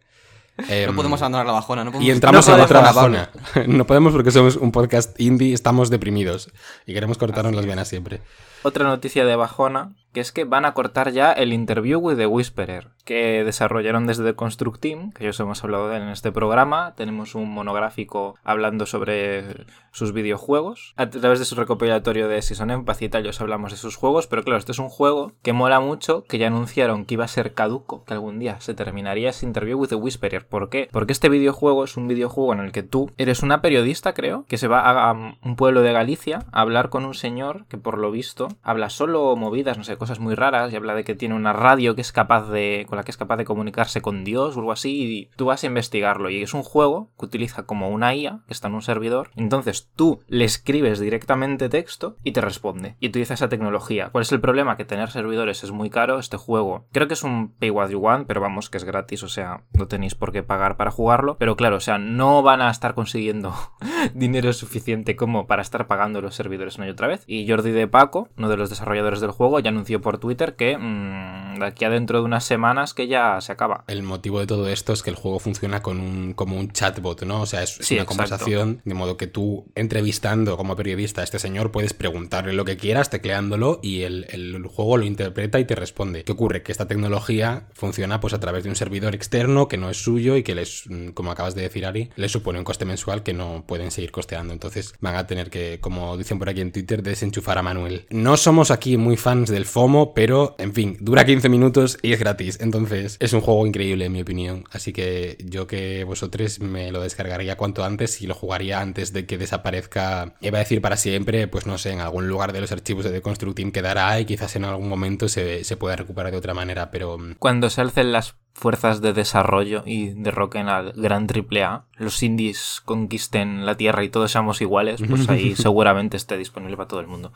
[0.56, 2.09] No Em, podemos abandonar la bajona, no podemos...
[2.09, 3.30] Y entramos no en otra bajona.
[3.66, 6.50] No podemos porque somos un podcast indie, estamos deprimidos
[6.87, 8.22] y queremos cortarnos las venas siempre.
[8.62, 12.27] Otra noticia de bajona que es que van a cortar ya el interview with the
[12.27, 16.09] Whisperer, que desarrollaron desde The Construct Team, que ya os hemos hablado de él en
[16.09, 16.94] este programa.
[16.96, 20.94] Tenemos un monográfico hablando sobre sus videojuegos.
[20.96, 24.27] A través de su recopilatorio de Season Empathy y tal, os hablamos de sus juegos,
[24.27, 27.29] pero claro, este es un juego que mola mucho, que ya anunciaron que iba a
[27.29, 30.46] ser caduco, que algún día se terminaría ese interview with the Whisperer.
[30.46, 30.88] ¿Por qué?
[30.90, 34.59] Porque este videojuego es un videojuego en el que tú eres una periodista, creo, que
[34.59, 38.11] se va a un pueblo de Galicia a hablar con un señor que por lo
[38.11, 41.53] visto habla solo movidas, no sé, cosas muy raras y habla de que tiene una
[41.53, 44.61] radio que es capaz de con la que es capaz de comunicarse con Dios o
[44.61, 48.15] algo así y tú vas a investigarlo y es un juego que utiliza como una
[48.15, 49.31] IA que está en un servidor.
[49.37, 54.11] Entonces tú le escribes directamente texto y te responde y utiliza esa tecnología.
[54.11, 54.77] ¿Cuál es el problema?
[54.77, 56.19] Que tener servidores es muy caro.
[56.19, 59.23] Este juego creo que es un pay what you want, pero vamos que es gratis,
[59.23, 61.37] o sea, no tenéis por qué pagar para jugarlo.
[61.39, 63.55] Pero claro, o sea, no van a estar consiguiendo
[64.15, 67.25] dinero suficiente como para estar pagando los servidores una y otra vez.
[67.27, 70.79] Y Jordi de Paco, uno de los desarrolladores del juego, ya anunció por Twitter que
[70.79, 73.85] mmm, de aquí a dentro de unas semanas que ya se acaba.
[73.87, 77.22] El motivo de todo esto es que el juego funciona con un, como un chatbot,
[77.24, 77.42] ¿no?
[77.42, 78.07] O sea, es, Sí, una exacto.
[78.07, 82.79] conversación, de modo que tú, entrevistando como periodista a este señor, puedes preguntarle lo que
[82.79, 86.24] quieras, tecleándolo, y el, el juego lo interpreta y te responde.
[86.24, 86.62] ¿Qué ocurre?
[86.62, 90.37] Que esta tecnología funciona pues a través de un servidor externo que no es suyo
[90.37, 93.35] y que les, mm, como acabas de decir, Ari, les supone un coste mensual que
[93.35, 94.55] no pueden seguir costeando.
[94.55, 98.07] Entonces van a tener que, como dicen por aquí en Twitter, desenchufar a Manuel.
[98.09, 102.21] No somos aquí muy fans del FOMO, pero en fin, dura 15 minutos y es
[102.21, 102.59] gratis.
[102.61, 104.64] Entonces es un juego increíble en mi opinión.
[104.71, 109.27] Así que yo que vosotros me lo descargaría cuanto antes y lo jugaría antes de
[109.27, 112.73] que desaparezca, iba a decir para siempre, pues no sé, en algún lugar de los
[112.73, 116.33] archivos de The Construct Team quedará y quizás en algún momento se, se pueda recuperar
[116.33, 120.93] de otra manera, pero mm, Cuando se alcen las fuerzas de desarrollo y derroquen al
[120.93, 126.37] gran AAA, los indies conquisten la tierra y todos seamos iguales, pues ahí seguramente esté
[126.37, 127.33] disponible para todo el mundo.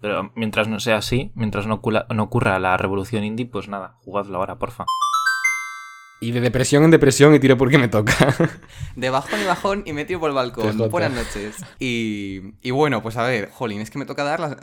[0.00, 3.96] Pero mientras no sea así, mientras no, ocula- no ocurra la revolución indie, pues nada,
[4.04, 4.84] jugadlo ahora, porfa.
[6.18, 8.14] Y de depresión en depresión y tiro porque me toca.
[8.96, 10.64] De bajón y bajón y metido por el balcón.
[10.90, 11.56] Buenas noches.
[11.78, 14.56] Y, y bueno, pues a ver, jolín, es que me toca dar la,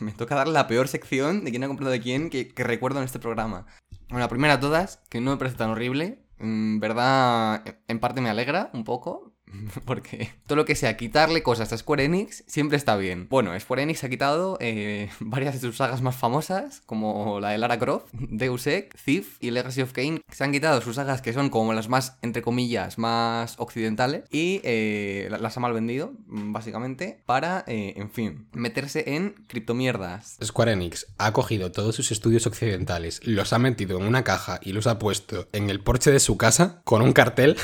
[0.00, 2.98] me toca dar la peor sección de quién ha comprado de quién que, que recuerdo
[2.98, 3.66] en este programa.
[4.08, 6.18] Bueno, la primera de todas, que no me parece tan horrible.
[6.40, 9.32] En verdad, en parte me alegra un poco.
[9.84, 13.26] Porque todo lo que sea quitarle cosas a Square Enix siempre está bien.
[13.28, 17.58] Bueno, Square Enix ha quitado eh, varias de sus sagas más famosas, como la de
[17.58, 20.20] Lara Croft, Deus Ex, Thief y Legacy of Kain.
[20.30, 24.60] Se han quitado sus sagas que son como las más, entre comillas, más occidentales y
[24.64, 30.36] eh, la- las ha mal vendido, mm, básicamente, para, eh, en fin, meterse en criptomierdas.
[30.42, 34.72] Square Enix ha cogido todos sus estudios occidentales, los ha metido en una caja y
[34.72, 37.56] los ha puesto en el porche de su casa con un cartel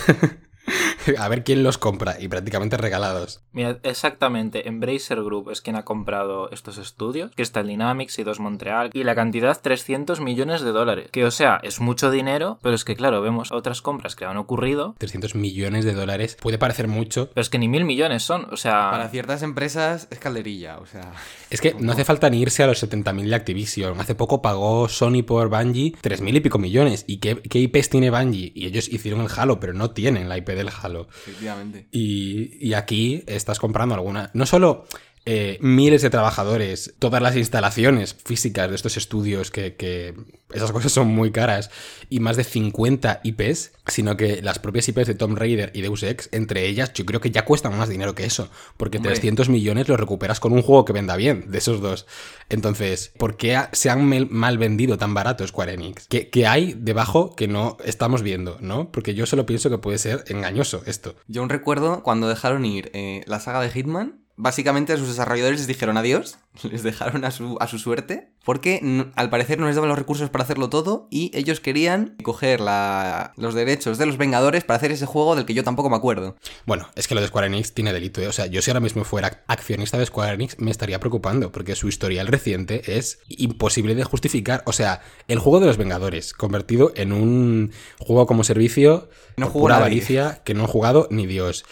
[1.19, 3.43] a ver quién los compra y prácticamente regalados.
[3.53, 8.91] Mira, exactamente, Embracer Group es quien ha comprado estos estudios, Crystal Dynamics y 2 Montreal,
[8.93, 11.09] y la cantidad 300 millones de dólares.
[11.11, 14.37] Que o sea, es mucho dinero, pero es que claro, vemos otras compras que han
[14.37, 17.29] ocurrido, 300 millones de dólares puede parecer mucho.
[17.35, 18.91] pero es que ni mil millones son, o sea...
[18.91, 21.13] Para ciertas empresas es calderilla, o sea...
[21.51, 24.01] Es que no hace falta ni irse a los 70.000 de Activision.
[24.01, 27.05] Hace poco pagó Sony por Bungie 3.000 y pico millones.
[27.07, 28.53] ¿Y qué, qué IPs tiene Bungie?
[28.55, 31.09] Y ellos hicieron el Halo, pero no tienen la IP del Halo.
[31.11, 31.87] Efectivamente.
[31.91, 34.31] Y, y aquí estás comprando alguna.
[34.35, 34.87] No solo
[35.25, 40.15] eh, miles de trabajadores, todas las instalaciones físicas de estos estudios, que, que
[40.53, 41.71] esas cosas son muy caras,
[42.09, 46.03] y más de 50 IPs, sino que las propias IPs de Tomb Raider y Deus
[46.03, 49.13] Ex, entre ellas, yo creo que ya cuestan más dinero que eso, porque Hombre.
[49.13, 52.07] 300 millones los recuperas con un juego que venda bien, de esos dos.
[52.49, 56.07] Entonces, ¿por qué se han mal vendido tan barato Square Enix?
[56.09, 58.91] ¿Qué, qué hay debajo que no estamos viendo, no?
[58.91, 61.15] Porque yo solo pienso que puede ser engañoso esto.
[61.29, 64.22] Yo aún recuerdo cuando dejaron ir eh, la saga de Hitman.
[64.37, 68.81] Básicamente a sus desarrolladores les dijeron adiós, les dejaron a su, a su suerte, porque
[69.15, 73.35] al parecer no les daban los recursos para hacerlo todo y ellos querían coger la-
[73.37, 76.37] los derechos de los Vengadores para hacer ese juego del que yo tampoco me acuerdo.
[76.67, 78.21] Bueno, es que lo de Square Enix tiene delito.
[78.23, 78.27] ¿eh?
[78.27, 81.77] O sea, yo si ahora mismo fuera accionista de Square Enix me estaría preocupando porque
[81.77, 84.63] su historial reciente es imposible de justificar.
[84.67, 89.63] O sea, el juego de los Vengadores convertido en un juego como servicio No por
[89.63, 89.83] pura nadie.
[89.87, 91.65] avaricia que no ha jugado ni Dios.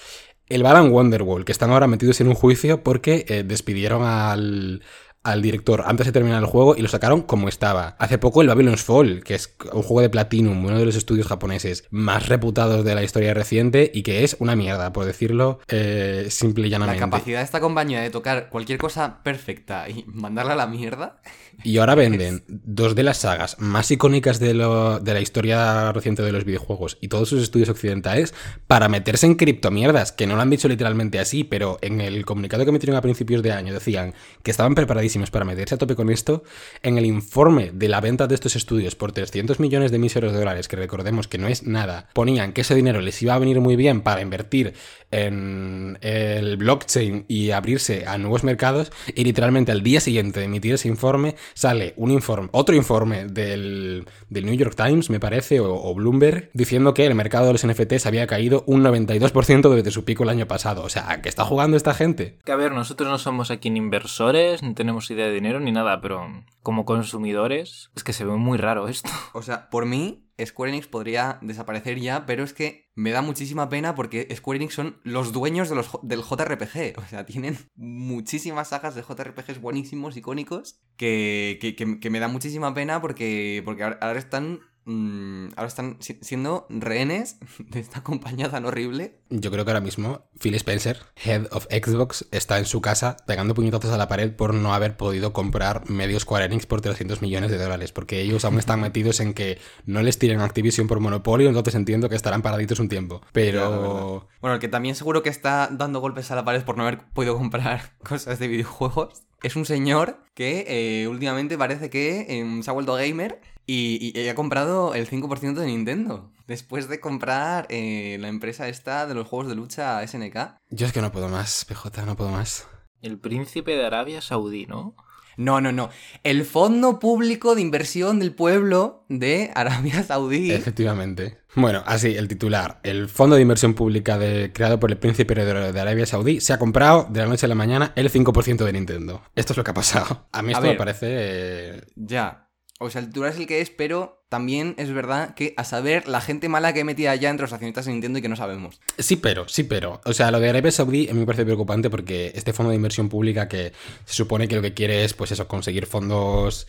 [0.50, 4.82] El Balan Wonderwall, que están ahora metidos en un juicio porque eh, despidieron al,
[5.22, 7.94] al director antes de terminar el juego y lo sacaron como estaba.
[7.98, 11.26] Hace poco el Babylon's Fall, que es un juego de Platinum, uno de los estudios
[11.26, 16.26] japoneses más reputados de la historia reciente y que es una mierda, por decirlo eh,
[16.30, 17.00] simple y La llanamente.
[17.00, 21.20] capacidad de esta compañía de tocar cualquier cosa perfecta y mandarla a la mierda.
[21.62, 26.22] Y ahora venden dos de las sagas más icónicas de, lo- de la historia reciente
[26.22, 28.34] de los videojuegos y todos sus estudios occidentales
[28.66, 32.64] para meterse en criptomierdas, que no lo han dicho literalmente así, pero en el comunicado
[32.64, 36.10] que metieron a principios de año decían que estaban preparadísimos para meterse a tope con
[36.10, 36.44] esto.
[36.82, 40.38] En el informe de la venta de estos estudios por 300 millones de míseros de
[40.38, 43.60] dólares, que recordemos que no es nada, ponían que ese dinero les iba a venir
[43.60, 44.74] muy bien para invertir
[45.10, 48.92] en el blockchain y abrirse a nuevos mercados.
[49.14, 54.06] Y literalmente al día siguiente de emitir ese informe sale un informe, otro informe del,
[54.28, 58.06] New York Times, me parece, o, o Bloomberg, diciendo que el mercado de los NFTs
[58.06, 60.82] había caído un 92% desde su pico el año pasado.
[60.82, 62.38] O sea, ¿qué está jugando esta gente?
[62.44, 65.72] Que a ver, nosotros no somos aquí ni inversores, ni tenemos idea de dinero ni
[65.72, 66.26] nada, pero
[66.62, 69.10] como consumidores es que se ve muy raro esto.
[69.32, 73.68] O sea, por mí, Square Enix podría desaparecer ya, pero es que me da muchísima
[73.68, 76.98] pena porque Square Enix son los dueños de los, del JRPG.
[76.98, 81.58] O sea, tienen muchísimas sagas de JRPGs buenísimos, icónicos, que,
[82.00, 87.78] que, me da muchísima pena porque, porque ahora están Mm, ahora están siendo rehenes de
[87.78, 89.20] esta compañía tan horrible.
[89.30, 93.54] Yo creo que ahora mismo Phil Spencer, head of Xbox, está en su casa pegando
[93.54, 97.52] puñetazos a la pared por no haber podido comprar medios Square Enix por 300 millones
[97.52, 101.46] de dólares, porque ellos aún están metidos en que no les tiren Activision por monopolio,
[101.46, 103.20] entonces entiendo que estarán paraditos un tiempo.
[103.32, 104.28] Pero...
[104.40, 106.98] bueno, el que también seguro que está dando golpes a la pared por no haber
[107.12, 112.70] podido comprar cosas de videojuegos es un señor que eh, últimamente parece que em, se
[112.70, 113.40] ha vuelto gamer
[113.72, 116.32] y, ha comprado el 5% de Nintendo.
[116.46, 120.56] Después de comprar eh, la empresa esta de los juegos de lucha SNK.
[120.70, 122.66] Yo es que no puedo más, PJ, no puedo más.
[123.00, 124.96] El príncipe de Arabia Saudí, ¿no?
[125.36, 125.88] No, no, no.
[126.24, 130.50] El Fondo Público de Inversión del Pueblo de Arabia Saudí.
[130.50, 131.38] Efectivamente.
[131.54, 132.80] Bueno, así, el titular.
[132.82, 136.52] El Fondo de Inversión Pública de, creado por el príncipe heredero de Arabia Saudí se
[136.52, 139.22] ha comprado de la noche a la mañana el 5% de Nintendo.
[139.34, 140.28] Esto es lo que ha pasado.
[140.32, 141.06] A mí esto me parece...
[141.08, 142.49] Eh, ya.
[142.82, 146.08] O sea, el titular es el que es, pero también es verdad que a saber
[146.08, 148.36] la gente mala que he metido allá entre los accionistas de Nintendo y que no
[148.36, 148.80] sabemos.
[148.96, 150.00] Sí, pero, sí, pero.
[150.06, 153.48] O sea, lo de Arabia Saudí me parece preocupante porque este fondo de inversión pública
[153.48, 153.74] que
[154.06, 156.66] se supone que lo que quiere es, pues eso, conseguir fondos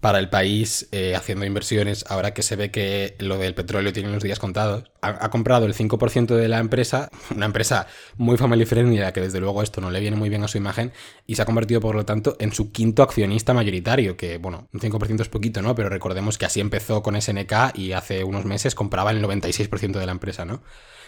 [0.00, 4.10] para el país eh, haciendo inversiones, ahora que se ve que lo del petróleo tiene
[4.10, 4.90] los días contados.
[5.02, 7.86] Ha, comprado el 5% de la empresa, una empresa
[8.16, 10.92] muy family friendly, que desde luego esto no le viene muy bien a su imagen,
[11.26, 14.80] y se ha convertido, por lo tanto, en su quinto accionista mayoritario, que, bueno, un
[14.80, 15.74] 5% es poquito, ¿no?
[15.74, 20.06] Pero recordemos que así empezó con SNK y hace unos meses compraba el 96% de
[20.06, 20.62] la empresa, ¿no?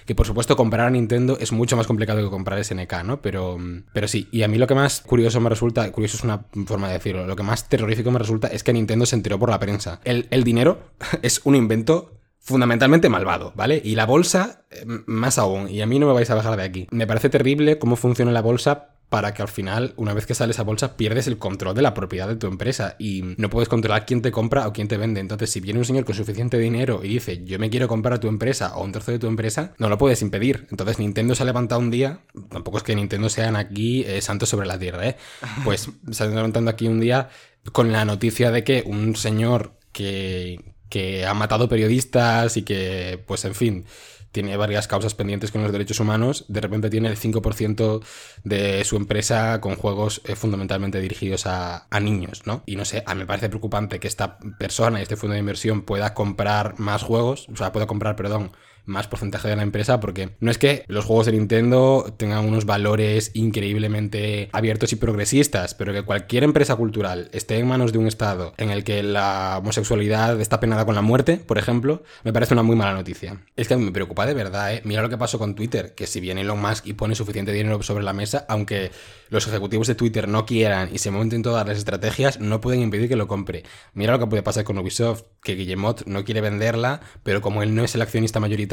[0.06, 3.22] Que por supuesto comprar a Nintendo es mucho más complicado que comprar SNK, ¿no?
[3.22, 3.58] Pero,
[3.92, 6.88] pero sí, y a mí lo que más curioso me resulta, curioso es una forma
[6.88, 9.58] de decirlo, lo que más terrorífico me resulta es que Nintendo se enteró por la
[9.58, 10.00] prensa.
[10.04, 10.78] El, el dinero
[11.22, 13.80] es un invento fundamentalmente malvado, ¿vale?
[13.84, 16.64] Y la bolsa, eh, más aún, y a mí no me vais a bajar de
[16.64, 16.88] aquí.
[16.90, 20.52] Me parece terrible cómo funciona la bolsa para que al final, una vez que sale
[20.52, 24.06] esa bolsa, pierdes el control de la propiedad de tu empresa y no puedes controlar
[24.06, 25.20] quién te compra o quién te vende.
[25.20, 28.20] Entonces, si viene un señor con suficiente dinero y dice, yo me quiero comprar a
[28.20, 30.66] tu empresa o un trozo de tu empresa, no lo puedes impedir.
[30.70, 34.48] Entonces, Nintendo se ha levantado un día, tampoco es que Nintendo sean aquí eh, santos
[34.48, 35.16] sobre la tierra, ¿eh?
[35.62, 37.28] Pues se ha levantando aquí un día
[37.72, 43.44] con la noticia de que un señor que, que ha matado periodistas y que, pues
[43.44, 43.84] en fin,
[44.32, 48.02] tiene varias causas pendientes con los derechos humanos, de repente tiene el 5%
[48.44, 52.62] de su empresa con juegos eh, fundamentalmente dirigidos a, a, niños, ¿no?
[52.66, 55.40] Y no sé, a mí me parece preocupante que esta persona y este fondo de
[55.40, 58.52] inversión pueda comprar más juegos, o sea, pueda comprar, perdón,
[58.84, 62.66] más porcentaje de la empresa, porque no es que los juegos de Nintendo tengan unos
[62.66, 68.06] valores increíblemente abiertos y progresistas, pero que cualquier empresa cultural esté en manos de un
[68.06, 72.54] Estado en el que la homosexualidad está penada con la muerte, por ejemplo, me parece
[72.54, 73.44] una muy mala noticia.
[73.56, 74.82] Es que me preocupa de verdad, ¿eh?
[74.84, 77.82] Mira lo que pasó con Twitter, que si viene Elon Musk y pone suficiente dinero
[77.82, 78.90] sobre la mesa, aunque
[79.28, 83.08] los ejecutivos de Twitter no quieran y se monten todas las estrategias, no pueden impedir
[83.08, 83.62] que lo compre.
[83.94, 87.74] Mira lo que puede pasar con Ubisoft, que Guillemot no quiere venderla, pero como él
[87.74, 88.71] no es el accionista mayoritario,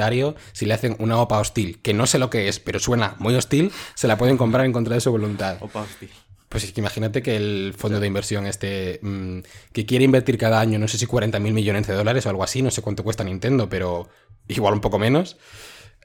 [0.52, 3.36] si le hacen una OPA hostil, que no sé lo que es, pero suena muy
[3.36, 5.58] hostil, se la pueden comprar en contra de su voluntad.
[5.62, 6.10] OPA hostil.
[6.50, 9.40] Pues es que imagínate que el fondo de inversión este, mm,
[9.72, 12.44] que quiere invertir cada año, no sé si 40 mil millones de dólares o algo
[12.44, 14.10] así, no sé cuánto cuesta Nintendo, pero
[14.48, 15.38] igual un poco menos,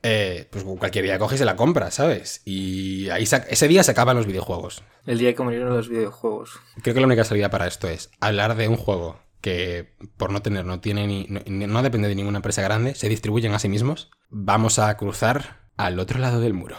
[0.03, 2.43] eh, pues cualquier día coges y la compra, ¿sabes?
[2.45, 4.83] Y ahí ese día se acaban los videojuegos.
[5.07, 6.61] El día que murieron los videojuegos.
[6.83, 10.41] Creo que la única salida para esto es hablar de un juego que por no
[10.41, 14.11] tener, no tiene ni, no, depende de ninguna empresa grande, se distribuyen a sí mismos.
[14.31, 16.79] Vamos a cruzar al otro lado del muro.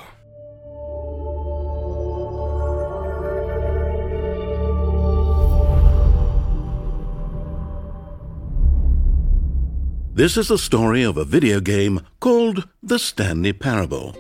[10.15, 14.15] This is the story of a video game called The Stanley Parable.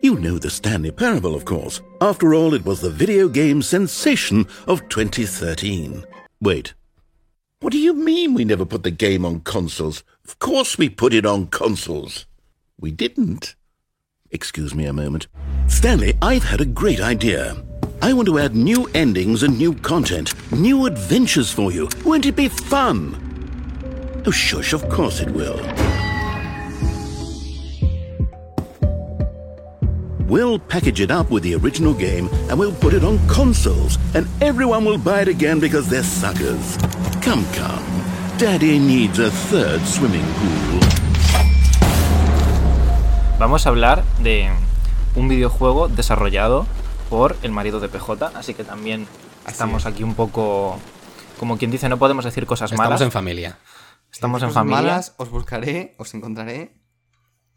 [0.00, 1.82] You know The Stanley Parable, of course.
[2.00, 6.04] After all, it was the video game sensation of 2013.
[6.40, 6.72] Wait.
[7.62, 10.02] What do you mean we never put the game on consoles?
[10.24, 12.26] Of course we put it on consoles.
[12.80, 13.54] We didn't.
[14.32, 15.28] Excuse me a moment.
[15.68, 17.56] Stanley, I've had a great idea.
[18.02, 21.88] I want to add new endings and new content, new adventures for you.
[22.04, 23.14] Won't it be fun?
[24.26, 25.60] Oh, shush, of course it will.
[30.26, 34.26] We'll package it up with the original game and we'll put it on consoles, and
[34.40, 36.76] everyone will buy it again because they're suckers.
[37.24, 37.82] Come, come.
[38.38, 40.80] Daddy needs a third swimming pool.
[43.38, 44.50] Vamos a hablar de
[45.14, 46.66] un videojuego desarrollado
[47.10, 49.06] por el marido de PJ, así que también
[49.46, 50.78] estamos aquí un poco,
[51.38, 53.00] como quien dice, no podemos decir cosas Estamos malas.
[53.00, 53.58] en familia.
[54.12, 54.82] Estamos en familia.
[54.82, 56.74] malas, os buscaré, os encontraré.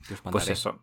[0.10, 0.80] y os Pues eso.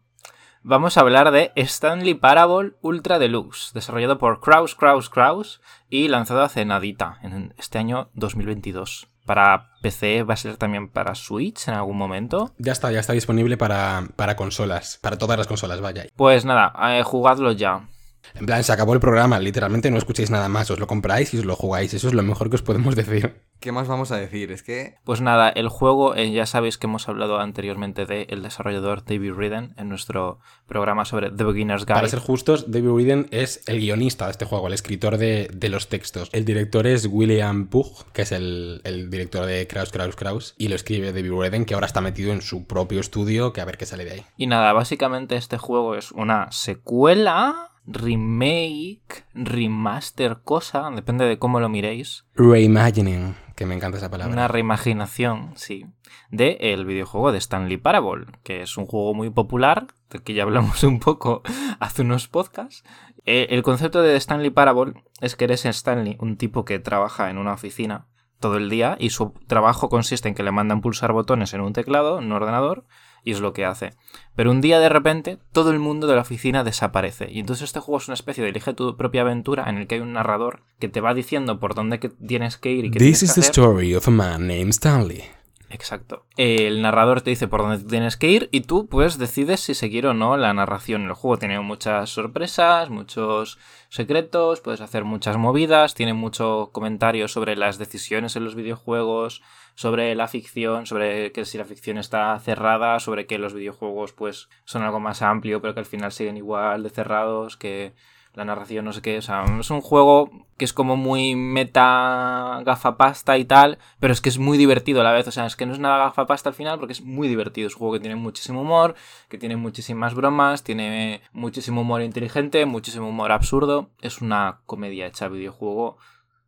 [0.65, 6.43] Vamos a hablar de Stanley Parable Ultra Deluxe, desarrollado por Kraus Kraus Kraus y lanzado
[6.43, 9.09] hace nadita, en este año 2022.
[9.27, 12.53] Para PC va a ser también para Switch en algún momento.
[12.59, 15.01] Ya está, ya está disponible para, para consolas.
[15.03, 16.07] Para todas las consolas, vaya.
[16.15, 17.89] Pues nada, eh, jugadlo ya.
[18.35, 19.39] En plan, se acabó el programa.
[19.39, 20.71] Literalmente no escuchéis nada más.
[20.71, 21.95] Os lo compráis y os lo jugáis.
[21.95, 23.43] Eso es lo mejor que os podemos decir.
[23.61, 24.51] ¿Qué más vamos a decir?
[24.51, 28.43] Es que Pues nada, el juego, eh, ya sabéis que hemos hablado anteriormente del el
[28.43, 31.95] desarrollador David Ridden en nuestro programa sobre The Beginner's Guide.
[31.95, 35.69] Para ser justos, David Whedon es el guionista de este juego, el escritor de, de
[35.69, 36.29] los textos.
[36.33, 40.55] El director es William Pugh, que es el, el director de Kraus, Kraus, Kraus.
[40.59, 43.65] Y lo escribe David Whedon, que ahora está metido en su propio estudio, que a
[43.65, 44.27] ver qué sale de ahí.
[44.37, 51.69] Y nada, básicamente este juego es una secuela, remake, remaster, cosa, depende de cómo lo
[51.69, 52.25] miréis.
[52.35, 54.33] Reimagining, que me encanta esa palabra.
[54.33, 55.87] Una reimaginación, sí,
[56.31, 60.45] de el videojuego de Stanley Parable, que es un juego muy popular, del que ya
[60.45, 61.43] hablamos un poco
[61.81, 62.85] hace unos podcasts.
[63.25, 67.39] Eh, el concepto de Stanley Parable es que eres Stanley, un tipo que trabaja en
[67.39, 68.07] una oficina
[68.43, 71.73] todo el día y su trabajo consiste en que le mandan pulsar botones en un
[71.73, 72.85] teclado, en un ordenador,
[73.25, 73.91] y es lo que hace.
[74.35, 77.29] Pero un día de repente todo el mundo de la oficina desaparece.
[77.31, 79.97] Y entonces este juego es una especie de elige tu propia aventura en el que
[79.97, 82.99] hay un narrador que te va diciendo por dónde que tienes que ir y qué
[82.99, 83.51] This tienes is que the hacer.
[83.65, 85.23] story of a man named Stanley.
[85.71, 86.27] Exacto.
[86.37, 90.07] El narrador te dice por dónde tienes que ir y tú pues decides si seguir
[90.07, 91.05] o no la narración.
[91.05, 93.59] El juego tiene muchas sorpresas, muchos
[93.89, 99.43] secretos, puedes hacer muchas movidas, tiene mucho comentario sobre las decisiones en los videojuegos,
[99.75, 104.49] sobre la ficción, sobre que si la ficción está cerrada, sobre que los videojuegos pues
[104.65, 107.93] son algo más amplio pero que al final siguen igual de cerrados, que
[108.35, 112.63] la narración no sé qué, o sea, es un juego que es como muy meta
[112.65, 115.57] gafapasta y tal, pero es que es muy divertido a la vez, o sea, es
[115.57, 118.01] que no es nada gafapasta al final porque es muy divertido, es un juego que
[118.01, 118.95] tiene muchísimo humor,
[119.29, 125.29] que tiene muchísimas bromas, tiene muchísimo humor inteligente, muchísimo humor absurdo, es una comedia hecha
[125.29, 125.99] videojuego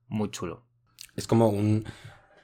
[0.08, 0.62] muy chulo.
[1.16, 1.84] Es como un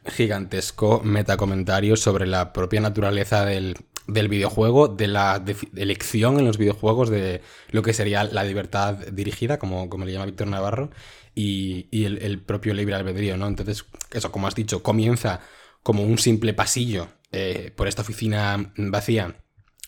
[0.07, 5.43] gigantesco metacomentario sobre la propia naturaleza del, del videojuego, de la
[5.77, 10.27] elección en los videojuegos, de lo que sería la libertad dirigida, como, como le llama
[10.27, 10.91] Víctor Navarro,
[11.35, 13.47] y, y el, el propio libre albedrío, ¿no?
[13.47, 15.41] Entonces, eso, como has dicho, comienza
[15.83, 19.37] como un simple pasillo eh, por esta oficina vacía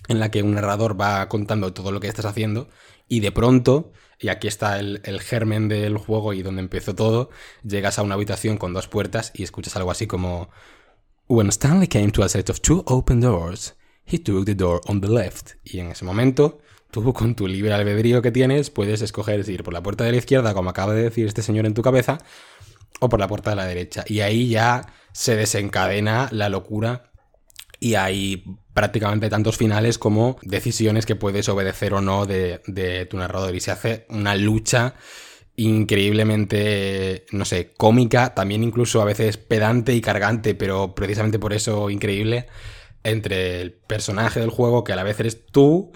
[0.08, 2.68] en la que un narrador va contando todo lo que estás haciendo
[3.08, 7.30] y de pronto, y aquí está el, el germen del juego y donde empezó todo,
[7.62, 10.48] llegas a una habitación con dos puertas y escuchas algo así como
[11.28, 15.00] When Stanley came to a set of two open doors, he took the door on
[15.00, 15.52] the left.
[15.64, 16.58] Y en ese momento,
[16.90, 20.12] tú con tu libre albedrío que tienes, puedes escoger si ir por la puerta de
[20.12, 22.18] la izquierda, como acaba de decir este señor en tu cabeza,
[23.00, 24.04] o por la puerta de la derecha.
[24.06, 27.11] Y ahí ya se desencadena la locura
[27.82, 33.16] y hay prácticamente tantos finales como decisiones que puedes obedecer o no de, de tu
[33.16, 33.56] narrador.
[33.56, 34.94] Y se hace una lucha
[35.56, 41.90] increíblemente, no sé, cómica, también incluso a veces pedante y cargante, pero precisamente por eso
[41.90, 42.46] increíble,
[43.02, 45.90] entre el personaje del juego, que a la vez eres tú,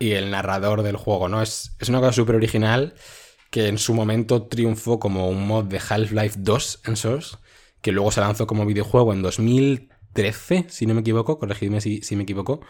[0.00, 1.40] y el narrador del juego, ¿no?
[1.40, 2.94] Es, es una cosa súper original
[3.50, 7.36] que en su momento triunfó como un mod de Half-Life 2 en Source,
[7.80, 9.22] que luego se lanzó como videojuego en
[10.18, 12.60] 2013, si no me equivoco, corregidme si, me equivoco,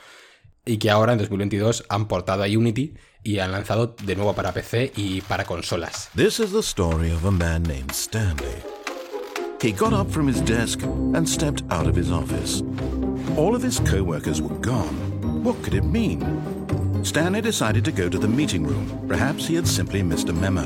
[0.65, 4.53] y que ahora en 2022 han portado a Unity y han lanzado de nuevo para
[4.53, 6.11] PC y para consolas.
[6.15, 8.63] This is the story of a man named Stanley.
[9.61, 12.63] He got up from his desk and stepped out of his office.
[13.37, 14.95] All of his co workers were gone.
[15.43, 16.23] What could it mean?
[17.03, 18.87] Stanley decided to go to the meeting room.
[19.09, 20.65] Perhaps he had simply missed a memo.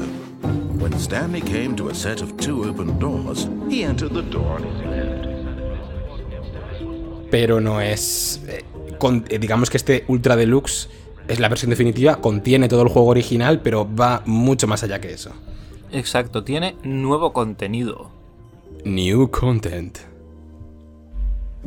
[0.78, 4.62] When Stanley came to a set of two open doors, he entered the door on
[4.64, 5.01] his.
[7.32, 8.40] Pero no es...
[8.46, 8.62] eh,
[8.98, 10.88] con- eh, digamos que este Ultra Deluxe
[11.26, 15.12] es la versión definitiva, contiene todo el juego original, pero va mucho más allá que
[15.12, 15.32] eso.
[15.90, 18.10] Exacto, tiene nuevo contenido.
[18.84, 19.98] New content.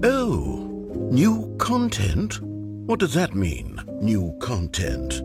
[0.03, 2.35] Oh, new content?
[2.87, 5.15] What does that mean, new content?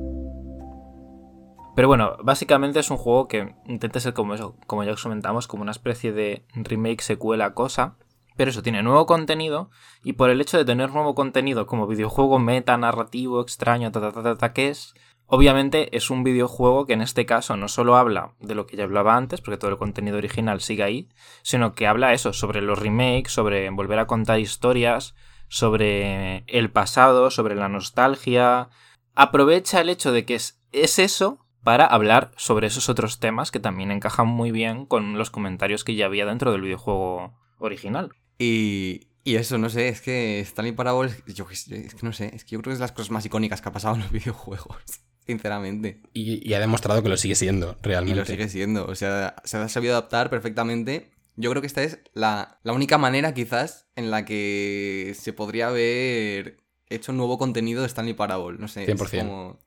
[1.76, 5.46] Pero bueno, básicamente es un juego que intenta ser como eso, como ya os comentamos,
[5.46, 7.96] como una especie de remake, secuela, cosa.
[8.40, 9.68] Pero eso tiene nuevo contenido
[10.02, 14.12] y por el hecho de tener nuevo contenido como videojuego meta, narrativo, extraño, ta, ta,
[14.12, 14.94] ta, ta, ta, que es,
[15.26, 18.84] obviamente es un videojuego que en este caso no solo habla de lo que ya
[18.84, 21.10] hablaba antes, porque todo el contenido original sigue ahí,
[21.42, 25.14] sino que habla eso, sobre los remakes, sobre volver a contar historias,
[25.48, 28.70] sobre el pasado, sobre la nostalgia.
[29.14, 33.60] Aprovecha el hecho de que es, es eso para hablar sobre esos otros temas que
[33.60, 38.12] también encajan muy bien con los comentarios que ya había dentro del videojuego original.
[38.42, 42.44] Y, y eso, no sé, es que Stanley Parable, yo es que no sé, es
[42.44, 44.10] que yo creo que es de las cosas más icónicas que ha pasado en los
[44.18, 44.78] videojuegos,
[45.26, 46.00] sinceramente.
[46.14, 48.18] Y, y ha demostrado que lo sigue siendo, Y realmente.
[48.20, 51.10] lo sigue siendo, o sea, se ha sabido adaptar perfectamente.
[51.36, 55.68] Yo creo que esta es la, la única manera quizás en la que se podría
[55.68, 58.82] haber hecho nuevo contenido de Stanley Parable, no sé.
[58.82, 59.18] es 100%.
[59.20, 59.60] como-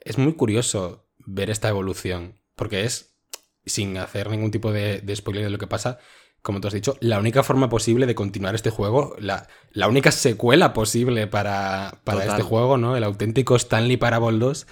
[0.00, 3.14] Es muy curioso ver esta evolución, porque es,
[3.66, 5.98] sin hacer ningún tipo de, de spoiler de lo que pasa,
[6.42, 10.10] como tú has dicho, la única forma posible de continuar este juego, la, la única
[10.10, 12.96] secuela posible para, para este juego, ¿no?
[12.96, 14.66] El auténtico Stanley Parable 2.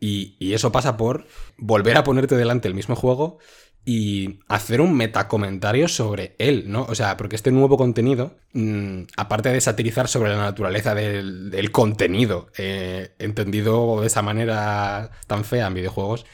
[0.00, 1.26] Y, y eso pasa por
[1.56, 3.38] volver a ponerte delante el mismo juego
[3.84, 6.84] y hacer un metacomentario sobre él, ¿no?
[6.88, 11.70] O sea, porque este nuevo contenido, mm, aparte de satirizar sobre la naturaleza del, del
[11.70, 16.24] contenido, eh, entendido de esa manera tan fea en videojuegos,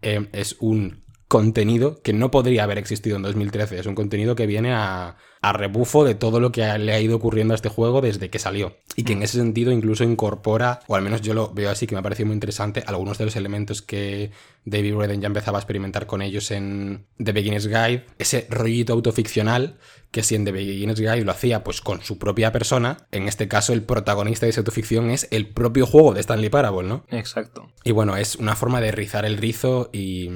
[0.00, 1.03] eh, es un
[1.34, 3.80] contenido que no podría haber existido en 2013.
[3.80, 7.16] Es un contenido que viene a, a rebufo de todo lo que le ha ido
[7.16, 8.76] ocurriendo a este juego desde que salió.
[8.94, 11.96] Y que en ese sentido incluso incorpora, o al menos yo lo veo así, que
[11.96, 14.30] me ha parecido muy interesante, algunos de los elementos que
[14.64, 18.06] David Redden ya empezaba a experimentar con ellos en The Beginner's Guide.
[18.16, 19.76] Ese rollito autoficcional
[20.12, 23.48] que si en The Beginner's Guide lo hacía pues con su propia persona, en este
[23.48, 27.04] caso el protagonista de esa autoficción es el propio juego de Stanley Parable, ¿no?
[27.10, 27.72] Exacto.
[27.82, 30.30] Y bueno, es una forma de rizar el rizo y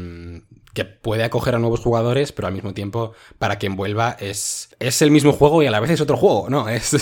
[0.78, 5.02] que puede acoger a nuevos jugadores, pero al mismo tiempo, para quien vuelva, es, es
[5.02, 6.68] el mismo juego y a la vez es otro juego, ¿no?
[6.78, 6.94] Es,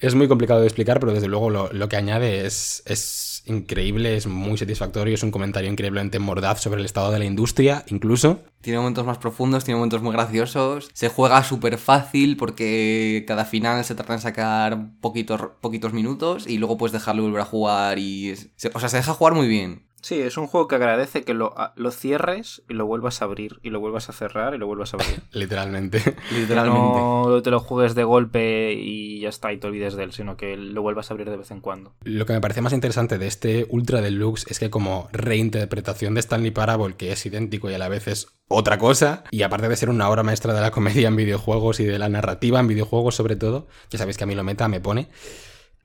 [0.00, 4.26] es muy complicado de explicar, pero desde luego lo, que añade es, es increíble, es
[4.26, 8.40] muy satisfactorio, es un comentario increíblemente mordaz sobre el estado de la industria, incluso.
[8.62, 10.88] Tiene momentos más profundos, tiene momentos muy graciosos.
[10.94, 16.56] Se juega súper fácil porque cada final se trata de sacar poquitos, poquitos minutos y
[16.56, 18.32] luego puedes dejarlo volver a jugar y...
[18.32, 19.91] o sea, se deja jugar muy bien.
[20.02, 21.54] Sí, es un juego que agradece que lo,
[21.92, 24.96] cierres y lo vuelvas a abrir y lo vuelvas a cerrar y lo vuelvas a
[24.96, 25.22] abrir.
[25.32, 25.98] Literalmente.
[26.32, 26.98] Literalmente.
[26.98, 30.36] No te lo juegues de golpe y ya está y te olvides de él, sino
[30.36, 31.94] que lo vuelvas a abrir de vez en cuando.
[32.02, 36.20] Lo que me parece más interesante de este Ultra Deluxe es que como reinterpretación de
[36.20, 39.76] Stanley Parable, que es idéntico y a la vez es otra cosa, y aparte de
[39.76, 43.14] ser una obra maestra de la comedia en videojuegos y de la narrativa en videojuegos
[43.14, 45.08] sobre todo, ya sabéis que a mí lo meta me pone,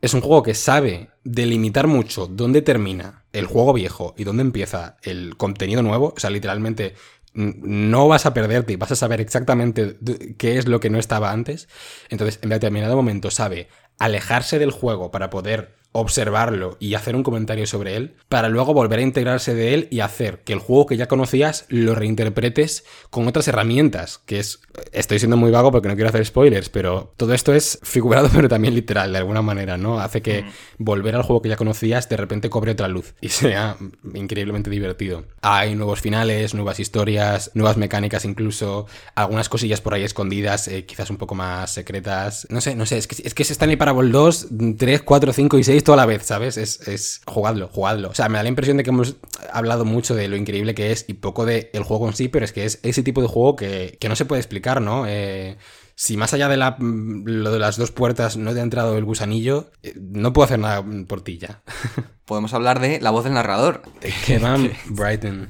[0.02, 4.98] es un juego que sabe delimitar mucho dónde termina el juego viejo y dónde empieza
[5.04, 6.96] el contenido nuevo, o sea, literalmente
[7.34, 9.98] no vas a perderte y vas a saber exactamente
[10.38, 11.68] qué es lo que no estaba antes.
[12.10, 13.70] Entonces, en determinado momento sabe
[14.00, 19.00] alejarse del juego para poder observarlo y hacer un comentario sobre él, para luego volver
[19.00, 23.28] a integrarse de él y hacer que el juego que ya conocías lo reinterpretes con
[23.28, 24.60] otras herramientas, que es,
[24.92, 28.48] estoy siendo muy vago porque no quiero hacer spoilers, pero todo esto es figurado pero
[28.48, 30.00] también literal de alguna manera, ¿no?
[30.00, 30.46] Hace que
[30.78, 33.78] volver al juego que ya conocías de repente cobre otra luz y sea
[34.14, 35.24] increíblemente divertido.
[35.42, 38.86] Hay nuevos finales, nuevas historias, nuevas mecánicas incluso,
[39.16, 42.46] algunas cosillas por ahí escondidas, eh, quizás un poco más secretas.
[42.52, 45.58] No sé, no sé, es que es, que es Stanley Parable 2, 3, 4, 5
[45.58, 46.58] y 6 toda la vez, ¿sabes?
[46.58, 48.10] Es, es jugadlo, jugadlo.
[48.10, 49.16] O sea, me da la impresión de que hemos
[49.54, 52.44] hablado mucho de lo increíble que es y poco de el juego en sí, pero
[52.44, 55.06] es que es ese tipo de juego que, que no se puede explicar, ¿no?
[55.08, 55.58] Eh,
[55.96, 59.06] si más allá de la, lo de las dos puertas no te ha entrado el
[59.06, 61.64] gusanillo, eh, no puedo hacer nada por ti ya.
[62.26, 63.82] Podemos hablar de la voz del narrador,
[64.26, 65.48] Kevin Brighton,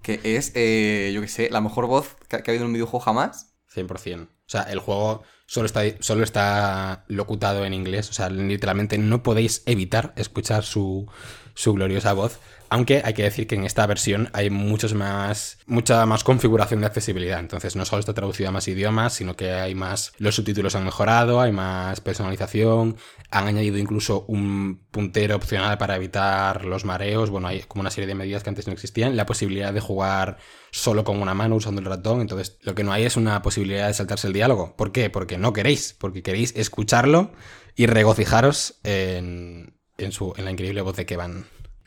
[0.00, 2.74] que es, eh, yo qué sé, la mejor voz que, que ha habido en un
[2.74, 3.52] videojuego jamás.
[3.74, 4.28] 100%.
[4.52, 8.10] O sea, el juego solo está, solo está locutado en inglés.
[8.10, 11.10] O sea, literalmente no podéis evitar escuchar su,
[11.54, 12.38] su gloriosa voz.
[12.72, 16.86] Aunque hay que decir que en esta versión hay muchos más, mucha más configuración de
[16.86, 17.38] accesibilidad.
[17.38, 20.14] Entonces no solo está traducido a más idiomas, sino que hay más.
[20.16, 22.96] Los subtítulos han mejorado, hay más personalización.
[23.30, 27.28] Han añadido incluso un puntero opcional para evitar los mareos.
[27.28, 29.18] Bueno, hay como una serie de medidas que antes no existían.
[29.18, 30.38] La posibilidad de jugar
[30.70, 32.22] solo con una mano usando el ratón.
[32.22, 34.76] Entonces, lo que no hay es una posibilidad de saltarse el diálogo.
[34.78, 35.10] ¿Por qué?
[35.10, 35.94] Porque no queréis.
[35.98, 37.32] Porque queréis escucharlo
[37.76, 41.44] y regocijaros en, en, su, en la increíble voz de Kevan.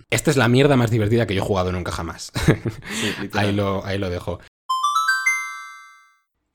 [0.09, 2.31] Esta es la mierda más divertida que yo he jugado nunca jamás.
[2.91, 4.39] Sí, ahí, lo, ahí lo dejo.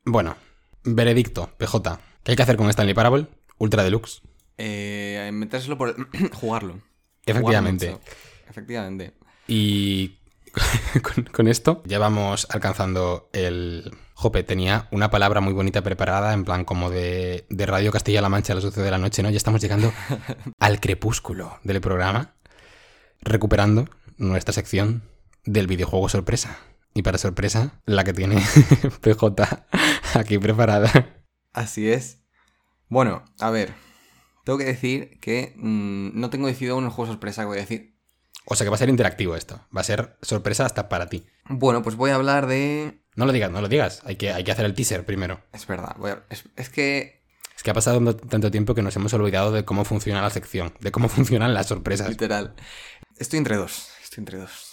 [0.05, 0.37] Bueno,
[0.85, 2.01] veredicto, PJ.
[2.23, 3.27] ¿Qué hay que hacer con Stanley Parable?
[3.59, 4.23] Ultra Deluxe.
[4.57, 5.95] Eh, metérselo por
[6.33, 6.81] jugarlo.
[7.27, 7.87] Efectivamente.
[7.87, 8.13] Jugarlo.
[8.49, 9.15] Efectivamente.
[9.47, 10.17] Y
[11.03, 13.93] con, con esto ya vamos alcanzando el...
[14.15, 18.53] Jope, tenía una palabra muy bonita preparada, en plan como de, de Radio Castilla-La Mancha
[18.53, 19.31] a las 12 de la noche, ¿no?
[19.31, 19.95] Ya estamos llegando
[20.59, 22.35] al crepúsculo del programa,
[23.23, 25.03] recuperando nuestra sección
[25.45, 26.59] del videojuego sorpresa.
[26.93, 28.43] Y para sorpresa, la que tiene
[29.01, 29.67] PJ
[30.15, 31.23] aquí preparada.
[31.53, 32.21] Así es.
[32.89, 33.75] Bueno, a ver.
[34.45, 37.97] Tengo que decir que mm, no tengo decidido el juego sorpresa que voy a decir.
[38.47, 39.61] O sea que va a ser interactivo esto.
[39.77, 41.27] Va a ser sorpresa hasta para ti.
[41.49, 43.05] Bueno, pues voy a hablar de...
[43.15, 44.03] No lo digas, no lo digas.
[44.05, 45.41] Hay que, hay que hacer el teaser primero.
[45.53, 45.95] Es verdad.
[45.99, 47.20] voy a- Es, es que...
[47.61, 50.73] Es que ha pasado tanto- tiempo que nos hemos olvidado de cómo funciona la sección,
[50.81, 52.09] de cómo funcionan las sorpresas.
[52.09, 52.55] Literal.
[53.19, 53.89] Estoy entre dos.
[54.03, 54.73] Estoy entre dos.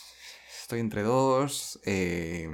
[0.62, 1.82] Estoy entre dos.
[1.84, 2.50] eh,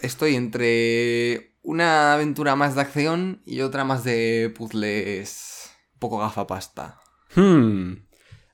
[0.00, 7.00] estoy entre una aventura más de acción y otra más de puzzles un poco gafapasta.
[7.34, 8.04] Hmm.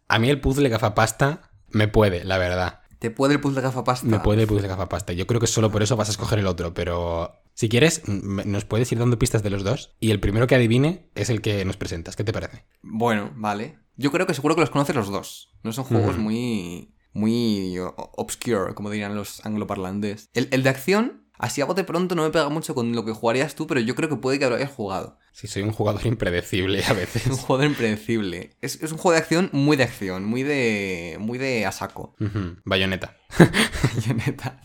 [0.09, 2.81] A mí el puzzle gafapasta me puede, la verdad.
[3.01, 4.07] ¿Te puede el puzzle gafapasta?
[4.07, 5.12] Me puede el puzzle gafapasta.
[5.12, 8.64] Yo creo que solo por eso vas a escoger el otro, pero si quieres, nos
[8.64, 11.64] puedes ir dando pistas de los dos y el primero que adivine es el que
[11.64, 12.14] nos presentas.
[12.14, 12.64] ¿Qué te parece?
[12.82, 13.80] Bueno, vale.
[13.96, 15.56] Yo creo que seguro que los conoces los dos.
[15.64, 16.94] No son juegos muy.
[17.12, 17.76] muy
[18.16, 20.30] obscure, como dirían los angloparlantes.
[20.34, 23.11] El, el de acción, así a bote pronto no me pega mucho con lo que
[23.11, 25.18] jugarías tú, pero yo creo que puede que lo hayas jugado.
[25.32, 27.40] Si soy un jugador impredecible a Es un veces.
[27.40, 28.50] juego impredecible.
[28.61, 31.16] Es, es un juego de acción muy de acción, muy de.
[31.18, 32.14] muy de a saco.
[32.20, 32.59] Ujú.
[32.64, 33.16] Bayonetta.
[33.96, 34.61] Bayonetta.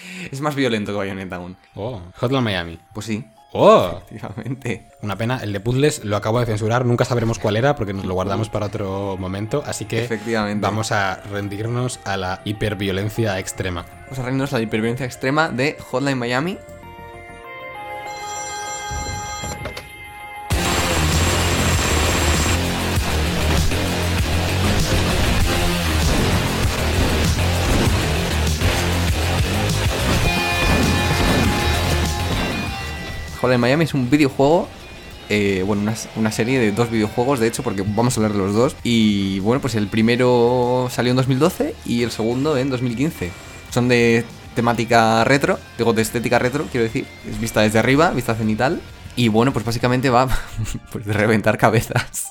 [0.32, 1.56] Es más violento que Bayonetta aún.
[1.74, 2.78] Oh, Hotline Miami.
[2.92, 4.86] Pues sí, Oh, efectivamente.
[5.02, 5.38] una pena.
[5.42, 6.84] El de puzzles lo acabo de censurar.
[6.84, 9.62] Nunca sabremos cuál era porque nos lo guardamos para otro momento.
[9.66, 10.60] Así que Efectivamente.
[10.60, 13.86] vamos a rendirnos a la hiperviolencia extrema.
[14.04, 16.58] Vamos a reírnos a la hipervivencia extrema de Hotline Miami.
[33.46, 34.68] Hotline Miami es un videojuego
[35.28, 38.38] eh, bueno, una, una serie de dos videojuegos, de hecho, porque vamos a hablar de
[38.38, 38.76] los dos.
[38.84, 43.30] Y bueno, pues el primero salió en 2012 y el segundo en 2015.
[43.70, 44.24] Son de
[44.54, 47.06] temática retro, digo de estética retro, quiero decir.
[47.28, 48.80] Es vista desde arriba, vista cenital.
[49.16, 50.28] Y bueno, pues básicamente va
[50.92, 52.30] pues, de reventar cabezas.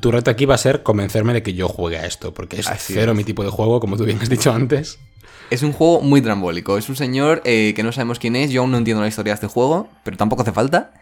[0.00, 2.68] Tu reto aquí va a ser convencerme de que yo juegue a esto, porque es
[2.68, 3.18] Así cero es.
[3.18, 4.98] mi tipo de juego, como tú bien has dicho antes.
[5.50, 6.78] Es un juego muy trambólico.
[6.78, 8.50] Es un señor eh, que no sabemos quién es.
[8.50, 10.94] Yo aún no entiendo la historia de este juego, pero tampoco hace falta.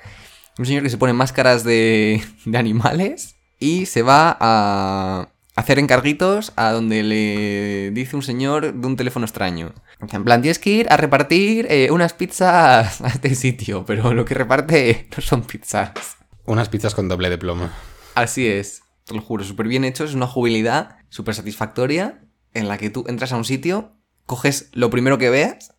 [0.58, 6.52] Un señor que se pone máscaras de, de animales y se va a hacer encarguitos
[6.56, 9.74] a donde le dice un señor de un teléfono extraño.
[10.00, 14.24] En plan, tienes que ir a repartir eh, unas pizzas a este sitio, pero lo
[14.24, 16.16] que reparte no son pizzas.
[16.46, 17.68] Unas pizzas con doble de plomo.
[18.14, 22.20] Así es, te lo juro, súper bien hecho, es una jugabilidad súper satisfactoria
[22.54, 23.92] en la que tú entras a un sitio,
[24.28, 25.74] coges lo primero que veas,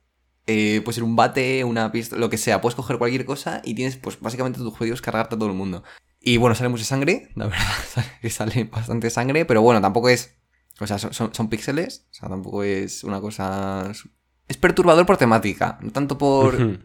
[0.48, 3.76] eh, puede ser un bate, una pistola, lo que sea, puedes coger cualquier cosa y
[3.76, 5.84] tienes, pues básicamente tu juego es cargarte a todo el mundo.
[6.20, 7.66] Y bueno, sale mucha sangre, la verdad,
[8.22, 10.36] que sale bastante sangre, pero bueno, tampoco es,
[10.80, 13.92] o sea, son, son, son píxeles, o sea, tampoco es una cosa...
[14.48, 16.80] Es perturbador por temática, no tanto por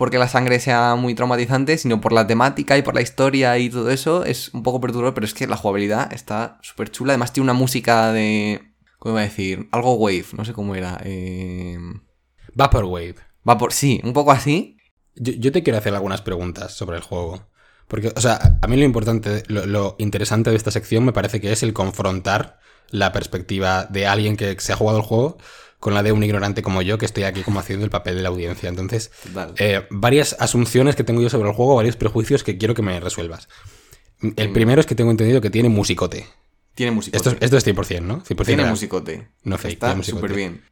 [0.00, 3.68] porque la sangre sea muy traumatizante, sino por la temática y por la historia y
[3.68, 4.24] todo eso.
[4.24, 7.12] Es un poco perturbador, pero es que la jugabilidad está súper chula.
[7.12, 8.69] Además tiene una música de...
[9.00, 9.68] ¿Cómo iba a decir?
[9.72, 11.00] Algo wave, no sé cómo era.
[11.04, 11.78] Eh...
[12.54, 13.16] Vaporwave.
[13.48, 13.72] Va por...
[13.72, 14.76] Sí, un poco así.
[15.16, 17.48] Yo, yo te quiero hacer algunas preguntas sobre el juego.
[17.88, 21.40] Porque, o sea, a mí lo importante, lo, lo interesante de esta sección me parece
[21.40, 25.38] que es el confrontar la perspectiva de alguien que se ha jugado el juego
[25.78, 28.22] con la de un ignorante como yo, que estoy aquí como haciendo el papel de
[28.22, 28.68] la audiencia.
[28.68, 29.10] Entonces,
[29.56, 33.00] eh, varias asunciones que tengo yo sobre el juego, varios prejuicios que quiero que me
[33.00, 33.48] resuelvas.
[34.20, 34.52] El Venga.
[34.52, 36.26] primero es que tengo entendido que tiene musicote.
[36.74, 37.16] Tiene musicote.
[37.18, 38.22] Esto, es- esto es 100%, ¿no?
[38.24, 38.72] 100% Tiene real.
[38.72, 39.28] musicote.
[39.44, 40.62] No fake, Está súper bien.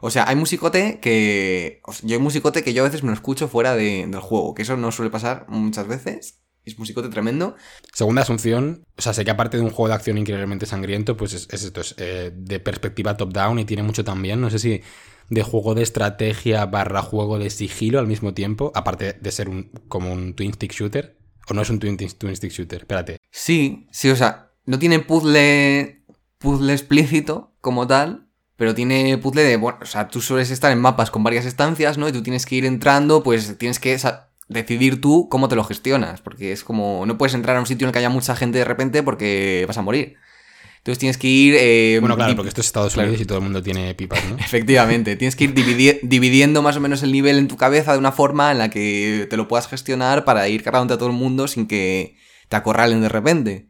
[0.00, 1.80] O sea, hay musicote que...
[1.84, 4.20] o sea, yo hay musicote que yo a veces me lo escucho fuera de- del
[4.20, 6.40] juego, que eso no suele pasar muchas veces.
[6.64, 7.56] Es musicote tremendo.
[7.94, 11.32] Segunda asunción, o sea, sé que aparte de un juego de acción increíblemente sangriento, pues
[11.32, 14.82] es, es esto, es eh, de perspectiva top-down y tiene mucho también, no sé si
[15.30, 19.70] de juego de estrategia barra juego de sigilo al mismo tiempo, aparte de ser un,
[19.88, 21.16] como un twin stick shooter,
[21.48, 23.16] o no es un twin, twin stick shooter, espérate.
[23.30, 26.02] Sí, sí, o sea, no tiene puzzle,
[26.38, 30.78] puzzle explícito como tal, pero tiene puzzle de, bueno, o sea, tú sueles estar en
[30.80, 32.08] mapas con varias estancias, ¿no?
[32.08, 33.96] Y tú tienes que ir entrando, pues tienes que
[34.48, 37.86] decidir tú cómo te lo gestionas, porque es como, no puedes entrar a un sitio
[37.86, 40.16] en el que haya mucha gente de repente porque vas a morir.
[40.78, 41.54] Entonces tienes que ir...
[41.58, 43.08] eh, Bueno, claro, porque esto es Estados claro.
[43.08, 44.36] Unidos y todo el mundo tiene pipas, ¿no?
[44.38, 47.98] Efectivamente, tienes que ir dividi- dividiendo más o menos el nivel en tu cabeza de
[47.98, 51.16] una forma en la que te lo puedas gestionar para ir cargándote a todo el
[51.16, 52.16] mundo sin que
[52.48, 53.67] te acorralen de repente.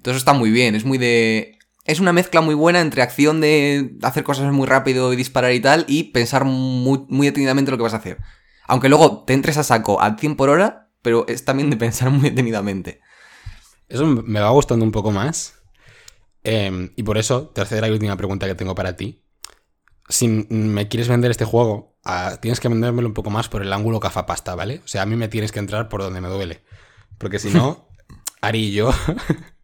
[0.00, 1.58] Entonces está muy bien, es muy de...
[1.84, 5.60] es una mezcla muy buena entre acción de hacer cosas muy rápido y disparar y
[5.60, 8.16] tal, y pensar muy, muy detenidamente lo que vas a hacer.
[8.66, 12.08] Aunque luego te entres a saco a 100 por hora, pero es también de pensar
[12.08, 13.02] muy detenidamente.
[13.88, 15.60] Eso me va gustando un poco más.
[16.44, 19.22] Em, y por eso, tercera y última pregunta que tengo para ti.
[20.08, 23.70] Si me quieres vender este juego, ah, tienes que vendérmelo un poco más por el
[23.70, 24.80] ángulo cafapasta, ¿vale?
[24.82, 26.64] O sea, a mí me tienes que entrar por donde me duele.
[27.18, 27.86] Porque si no,
[28.40, 28.94] Ari y yo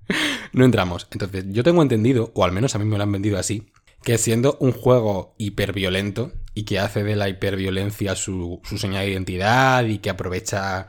[0.52, 1.06] no entramos.
[1.10, 3.66] Entonces, yo tengo entendido, o al menos a mí me lo han vendido así,
[4.02, 9.12] que siendo un juego hiperviolento y que hace de la hiperviolencia su, su señal de
[9.12, 10.88] identidad y que aprovecha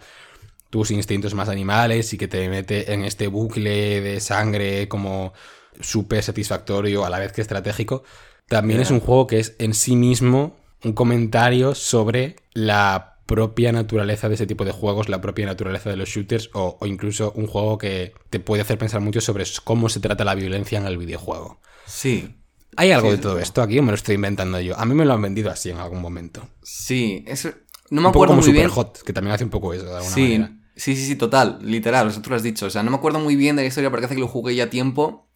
[0.70, 5.34] tus instintos más animales y que te mete en este bucle de sangre como
[5.80, 8.04] súper satisfactorio a la vez que estratégico,
[8.48, 14.30] también es un juego que es en sí mismo un comentario sobre la propia naturaleza
[14.30, 17.78] de ese tipo de juegos, la propia naturaleza de los shooters o, incluso un juego
[17.78, 21.60] que te puede hacer pensar mucho sobre cómo se trata la violencia en el videojuego.
[21.86, 22.36] Sí.
[22.76, 24.78] ¿Hay algo de todo esto aquí o me lo estoy inventando yo?
[24.80, 26.48] A mí me lo han vendido así en algún momento.
[26.64, 27.50] Sí, eso...
[27.90, 28.70] No me acuerdo muy bien.
[28.70, 30.52] Hot, que también hace un poco eso de alguna sí, manera.
[30.76, 32.66] Sí, sí, sí, total, literal, eso tú lo has dicho.
[32.66, 34.56] O sea, no me acuerdo muy bien de la historia porque hace que lo jugué
[34.56, 35.27] ya tiempo.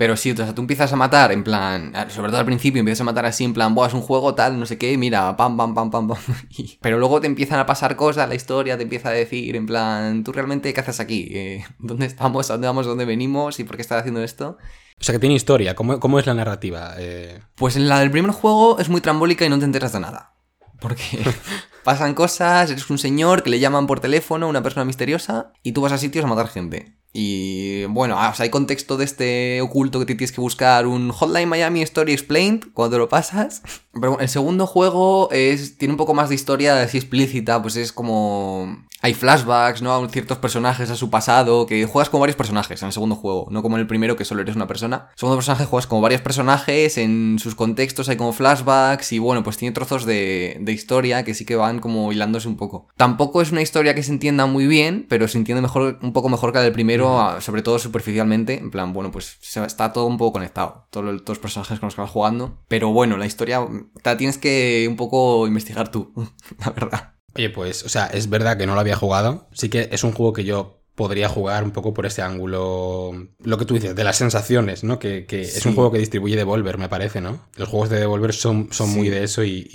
[0.00, 3.02] Pero sí, o sea, tú empiezas a matar en plan, sobre todo al principio empiezas
[3.02, 5.58] a matar así en plan, Buah, es un juego tal, no sé qué, mira, pam,
[5.58, 6.18] pam, pam, pam, pam.
[6.80, 10.24] Pero luego te empiezan a pasar cosas, la historia te empieza a decir en plan,
[10.24, 13.76] tú realmente qué haces aquí, eh, dónde estamos, a dónde vamos, dónde venimos y por
[13.76, 14.56] qué estás haciendo esto.
[14.98, 16.94] O sea, que tiene historia, ¿cómo, cómo es la narrativa?
[16.96, 17.38] Eh...
[17.56, 20.32] Pues en la del primer juego es muy trambólica y no te enteras de nada.
[20.80, 21.04] Porque
[21.84, 25.82] pasan cosas, eres un señor que le llaman por teléfono, una persona misteriosa, y tú
[25.82, 26.99] vas a sitios a matar gente.
[27.12, 31.48] Y bueno, ah, hay contexto de este oculto que te tienes que buscar un Hotline
[31.48, 33.62] Miami Story Explained cuando lo pasas.
[33.92, 37.92] Pero el segundo juego es, tiene un poco más de historia así explícita, pues es
[37.92, 39.94] como hay flashbacks, ¿no?
[39.94, 43.46] A ciertos personajes, a su pasado, que juegas con varios personajes en el segundo juego,
[43.50, 44.96] no como en el primero que solo eres una persona.
[44.96, 49.18] En el segundo personaje juegas como varios personajes, en sus contextos hay como flashbacks y
[49.18, 52.88] bueno, pues tiene trozos de, de historia que sí que van como hilándose un poco.
[52.96, 56.28] Tampoco es una historia que se entienda muy bien, pero se entiende mejor, un poco
[56.28, 60.18] mejor que la del primero, sobre todo superficialmente, en plan, bueno, pues está todo un
[60.18, 63.66] poco conectado, todos los personajes con los que vas jugando, pero bueno, la historia
[64.04, 66.12] la tienes que un poco investigar tú,
[66.58, 67.14] la verdad.
[67.34, 69.48] Oye, pues, o sea, es verdad que no lo había jugado.
[69.52, 73.12] Sí que es un juego que yo podría jugar un poco por ese ángulo.
[73.38, 74.98] Lo que tú dices, de las sensaciones, ¿no?
[74.98, 77.48] Que, es un juego que distribuye Devolver, me parece, ¿no?
[77.56, 79.66] Los juegos de Devolver son, son muy de eso y,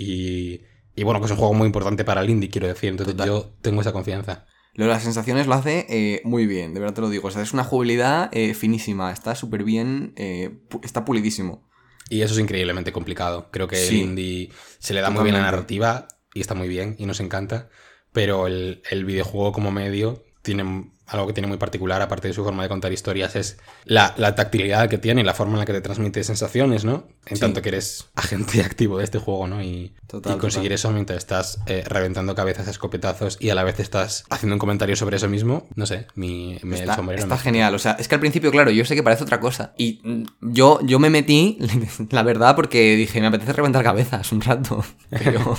[0.94, 2.90] y, bueno, que es un juego muy importante para el indie, quiero decir.
[2.90, 4.46] Entonces yo tengo esa confianza.
[4.74, 7.26] Lo de las sensaciones lo hace eh, muy bien, de verdad te lo digo.
[7.26, 11.66] O sea, es una jugabilidad eh, finísima, está súper bien, eh, está pulidísimo.
[12.08, 13.48] Y eso es increíblemente complicado.
[13.50, 16.94] Creo que el indie se le da muy bien la narrativa y está muy bien
[16.98, 17.68] y nos encanta,
[18.12, 22.42] pero el, el videojuego como medio tiene algo que tiene muy particular, aparte de su
[22.42, 25.72] forma de contar historias, es la, tactilidad que tiene y la forma en la que
[25.72, 27.06] te transmite sensaciones, ¿no?
[27.26, 29.62] En tanto que eres agente activo de este juego, ¿no?
[29.62, 29.94] Y,
[30.40, 34.54] conseguir eso mientras estás eh, reventando cabezas a escopetazos y a la vez estás haciendo
[34.54, 38.08] un comentario sobre eso mismo, no sé, mi, me, está, Está genial, o sea, es
[38.08, 39.74] que al principio, claro, yo sé que parece otra cosa.
[39.76, 41.58] Y yo, yo me metí,
[42.10, 44.84] la verdad, porque dije, me apetece reventar cabezas un rato.
[45.10, 45.56] Pero,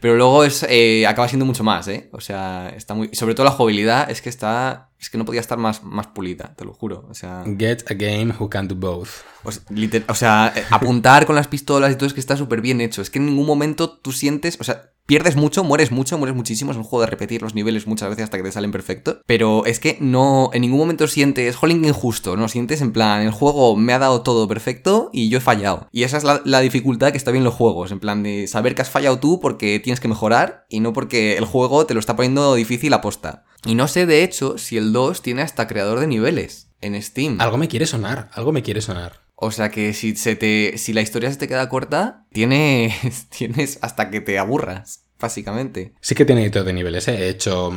[0.00, 2.08] pero luego es, eh, acaba siendo mucho más, ¿eh?
[2.12, 3.10] O sea, está muy...
[3.12, 4.67] Sobre todo la jugabilidad es que está
[5.00, 7.06] es que no podía estar más, más pulida, te lo juro.
[7.08, 7.44] O sea.
[7.56, 9.08] Get a game who can do both.
[9.44, 13.00] O sea, eh, apuntar con las pistolas y todo es que está súper bien hecho.
[13.00, 14.58] Es que en ningún momento tú sientes.
[14.60, 16.72] O sea, pierdes mucho, mueres mucho, mueres muchísimo.
[16.72, 19.18] Es un juego de repetir los niveles muchas veces hasta que te salen perfectos.
[19.24, 20.50] Pero es que no.
[20.52, 21.54] En ningún momento sientes.
[21.54, 22.48] Jolín injusto, ¿no?
[22.48, 23.22] Sientes en plan.
[23.22, 25.86] El juego me ha dado todo perfecto y yo he fallado.
[25.92, 27.92] Y esa es la, la dificultad que está bien los juegos.
[27.92, 31.36] En plan de saber que has fallado tú porque tienes que mejorar y no porque
[31.36, 33.44] el juego te lo está poniendo difícil a posta.
[33.64, 37.40] Y no sé, de hecho, si el 2 tiene hasta creador de niveles en Steam.
[37.40, 39.20] Algo me quiere sonar, algo me quiere sonar.
[39.34, 43.78] O sea que si, se te, si la historia se te queda corta, tienes, tienes
[43.82, 45.92] hasta que te aburras, básicamente.
[46.00, 47.26] Sí que tiene editor de niveles, ¿eh?
[47.26, 47.72] he hecho,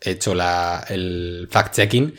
[0.00, 2.14] he hecho la, el fact-checking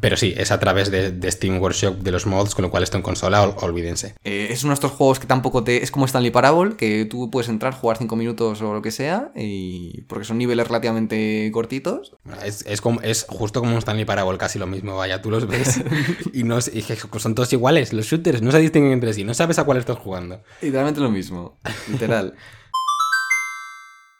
[0.00, 2.96] pero sí, es a través de, Steam Workshop de los mods, con lo cual está
[2.96, 4.14] en consola, olvídense.
[4.24, 5.82] Eh, es uno de estos juegos que tampoco te.
[5.82, 9.32] Es como Stanley Parable, que tú puedes entrar, jugar 5 minutos o lo que sea,
[9.34, 12.16] y porque son niveles relativamente cortitos.
[12.44, 15.46] Es, es, como, es justo como un Stanley Parable, casi lo mismo, vaya, tú los
[15.46, 15.80] ves
[16.32, 16.82] y, no, y
[17.18, 17.92] son todos iguales.
[17.92, 20.42] Los shooters no se distinguen entre sí, no sabes a cuál estás jugando.
[20.60, 21.58] Literalmente lo mismo,
[21.90, 22.34] literal.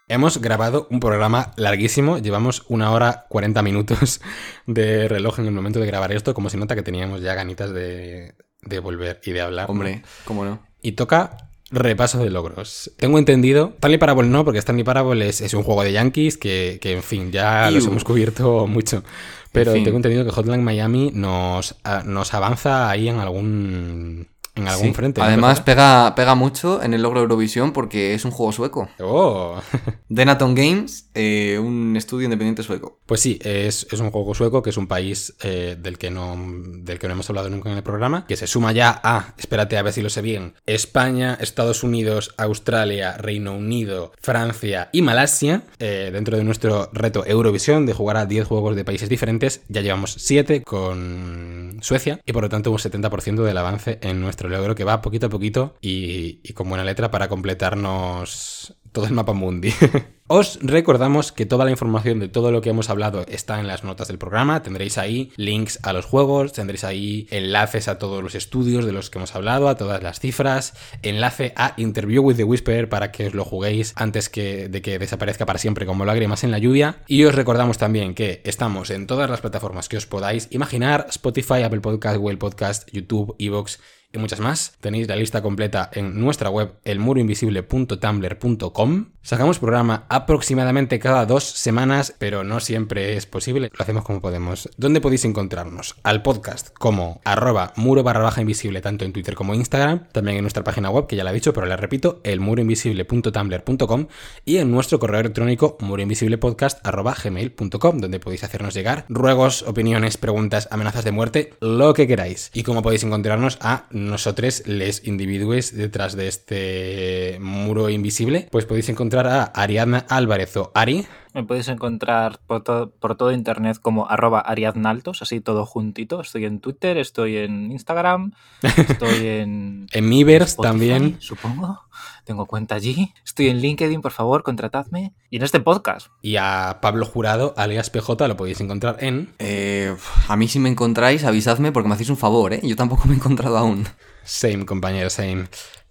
[0.09, 4.21] Hemos grabado un programa larguísimo, llevamos una hora 40 minutos
[4.67, 7.73] de reloj en el momento de grabar esto, como se nota que teníamos ya ganitas
[7.73, 8.35] de,
[8.83, 9.69] volver y de hablar.
[9.69, 10.61] Hombre, ¿cómo no?
[10.81, 11.37] Y toca
[11.69, 12.93] Repaso de logros.
[12.97, 16.79] Tengo entendido, Stanley Parable no, porque Stanley Parable es, es un juego de Yankees que,
[16.81, 17.91] que en fin, ya los Iu.
[17.91, 19.03] hemos cubierto mucho.
[19.51, 19.83] Pero fin.
[19.83, 24.95] tengo entendido que Hotline Miami nos, a- nos avanza ahí en algún, en algún Sí.
[24.95, 25.21] frente.
[25.21, 28.89] Además, pega, pega mucho en el logro Eurovisión porque es un juego sueco.
[29.01, 29.61] Oh.
[30.09, 32.99] Denaton Games, eh, un estudio independiente sueco.
[33.07, 36.37] Pues sí, es, es un juego sueco que es un país eh, del, que no,
[36.79, 39.77] del que no hemos hablado nunca en el programa, que se suma ya a, espérate
[39.79, 45.63] a ver si lo sé bien, España, Estados Unidos, Australia, Reino Unido, Francia y Malasia.
[45.79, 49.81] Eh, dentro de nuestro reto Eurovisión de jugar a 10 juegos de países diferentes, ya
[49.83, 54.75] llevamos 7 con Suecia y por lo tanto un 70% del avance en nuestro logro
[54.75, 59.73] que va poquito a poquito y, con buena letra para completarnos todo el mapa mundi.
[60.29, 63.85] Os recordamos que toda la información de todo lo que hemos hablado está en las
[63.85, 64.63] notas del programa.
[64.63, 69.09] Tendréis ahí links a los juegos, tendréis ahí enlaces a todos los estudios de los
[69.09, 73.29] que hemos hablado, a todas las cifras, enlace a Interview with the Whisper para que
[73.29, 77.05] os lo juguéis antes de que desaparezca para siempre como lágrimas en la lluvia.
[77.07, 81.63] Y os recordamos también que estamos en todas las plataformas que os podáis imaginar, Spotify,
[81.63, 83.79] Apple Podcast, Google Podcast, YouTube, Evox
[84.19, 84.75] muchas más.
[84.81, 89.07] Tenéis la lista completa en nuestra web elmuroinvisible.tumblr.com.
[89.23, 93.71] Sacamos programa aproximadamente cada dos semanas, pero no siempre es posible.
[93.77, 94.69] Lo hacemos como podemos.
[94.77, 95.97] ¿Dónde podéis encontrarnos?
[96.05, 100.07] Al podcast como arroba muro barra baja invisible, tanto en Twitter como Instagram.
[100.13, 104.07] También en nuestra página web, que ya la he dicho, pero la repito, elmuroinvisible.tumblr.com
[104.45, 111.13] y en nuestro correo electrónico muroinvisiblepodcast.gmail.com, donde podéis hacernos llegar ruegos, opiniones, preguntas, amenazas de
[111.13, 112.51] muerte, lo que queráis.
[112.55, 118.89] Y como podéis encontrarnos a nosotros, les individuos detrás de este muro invisible, pues podéis
[118.89, 124.09] encontrar a Ariadna Álvarez o Ari, Me podéis encontrar por, to- por todo internet como
[124.09, 126.21] arroba ariadnaltos, así todo juntito.
[126.23, 128.33] Estoy en Twitter, estoy en Instagram,
[128.63, 129.87] estoy en...
[129.93, 131.17] en Miiverse Spotify, también.
[131.21, 131.81] Supongo.
[132.27, 133.15] Tengo cuenta allí.
[133.25, 135.15] Estoy en LinkedIn, por favor, contratadme.
[135.31, 136.09] Y en este podcast.
[136.23, 139.95] Y a Pablo Jurado, alias PJ, lo podéis encontrar en Eh,
[140.27, 142.61] a mí si me encontráis, avisadme porque me hacéis un favor, ¿eh?
[142.65, 143.87] Yo tampoco me he encontrado aún.
[144.25, 145.45] Same, compañero, same.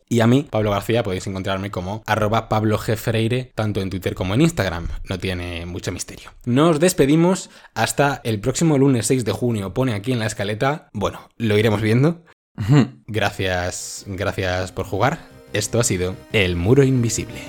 [0.09, 2.97] Y a mí, Pablo García, podéis encontrarme como arroba Pablo G.
[2.97, 4.87] Freire, tanto en Twitter como en Instagram.
[5.09, 6.31] No tiene mucho misterio.
[6.45, 9.73] Nos despedimos hasta el próximo lunes 6 de junio.
[9.73, 10.89] Pone aquí en la escaleta.
[10.93, 12.23] Bueno, lo iremos viendo.
[13.07, 15.34] Gracias, gracias por jugar.
[15.55, 17.39] Esto ha sido El Muro Invisible.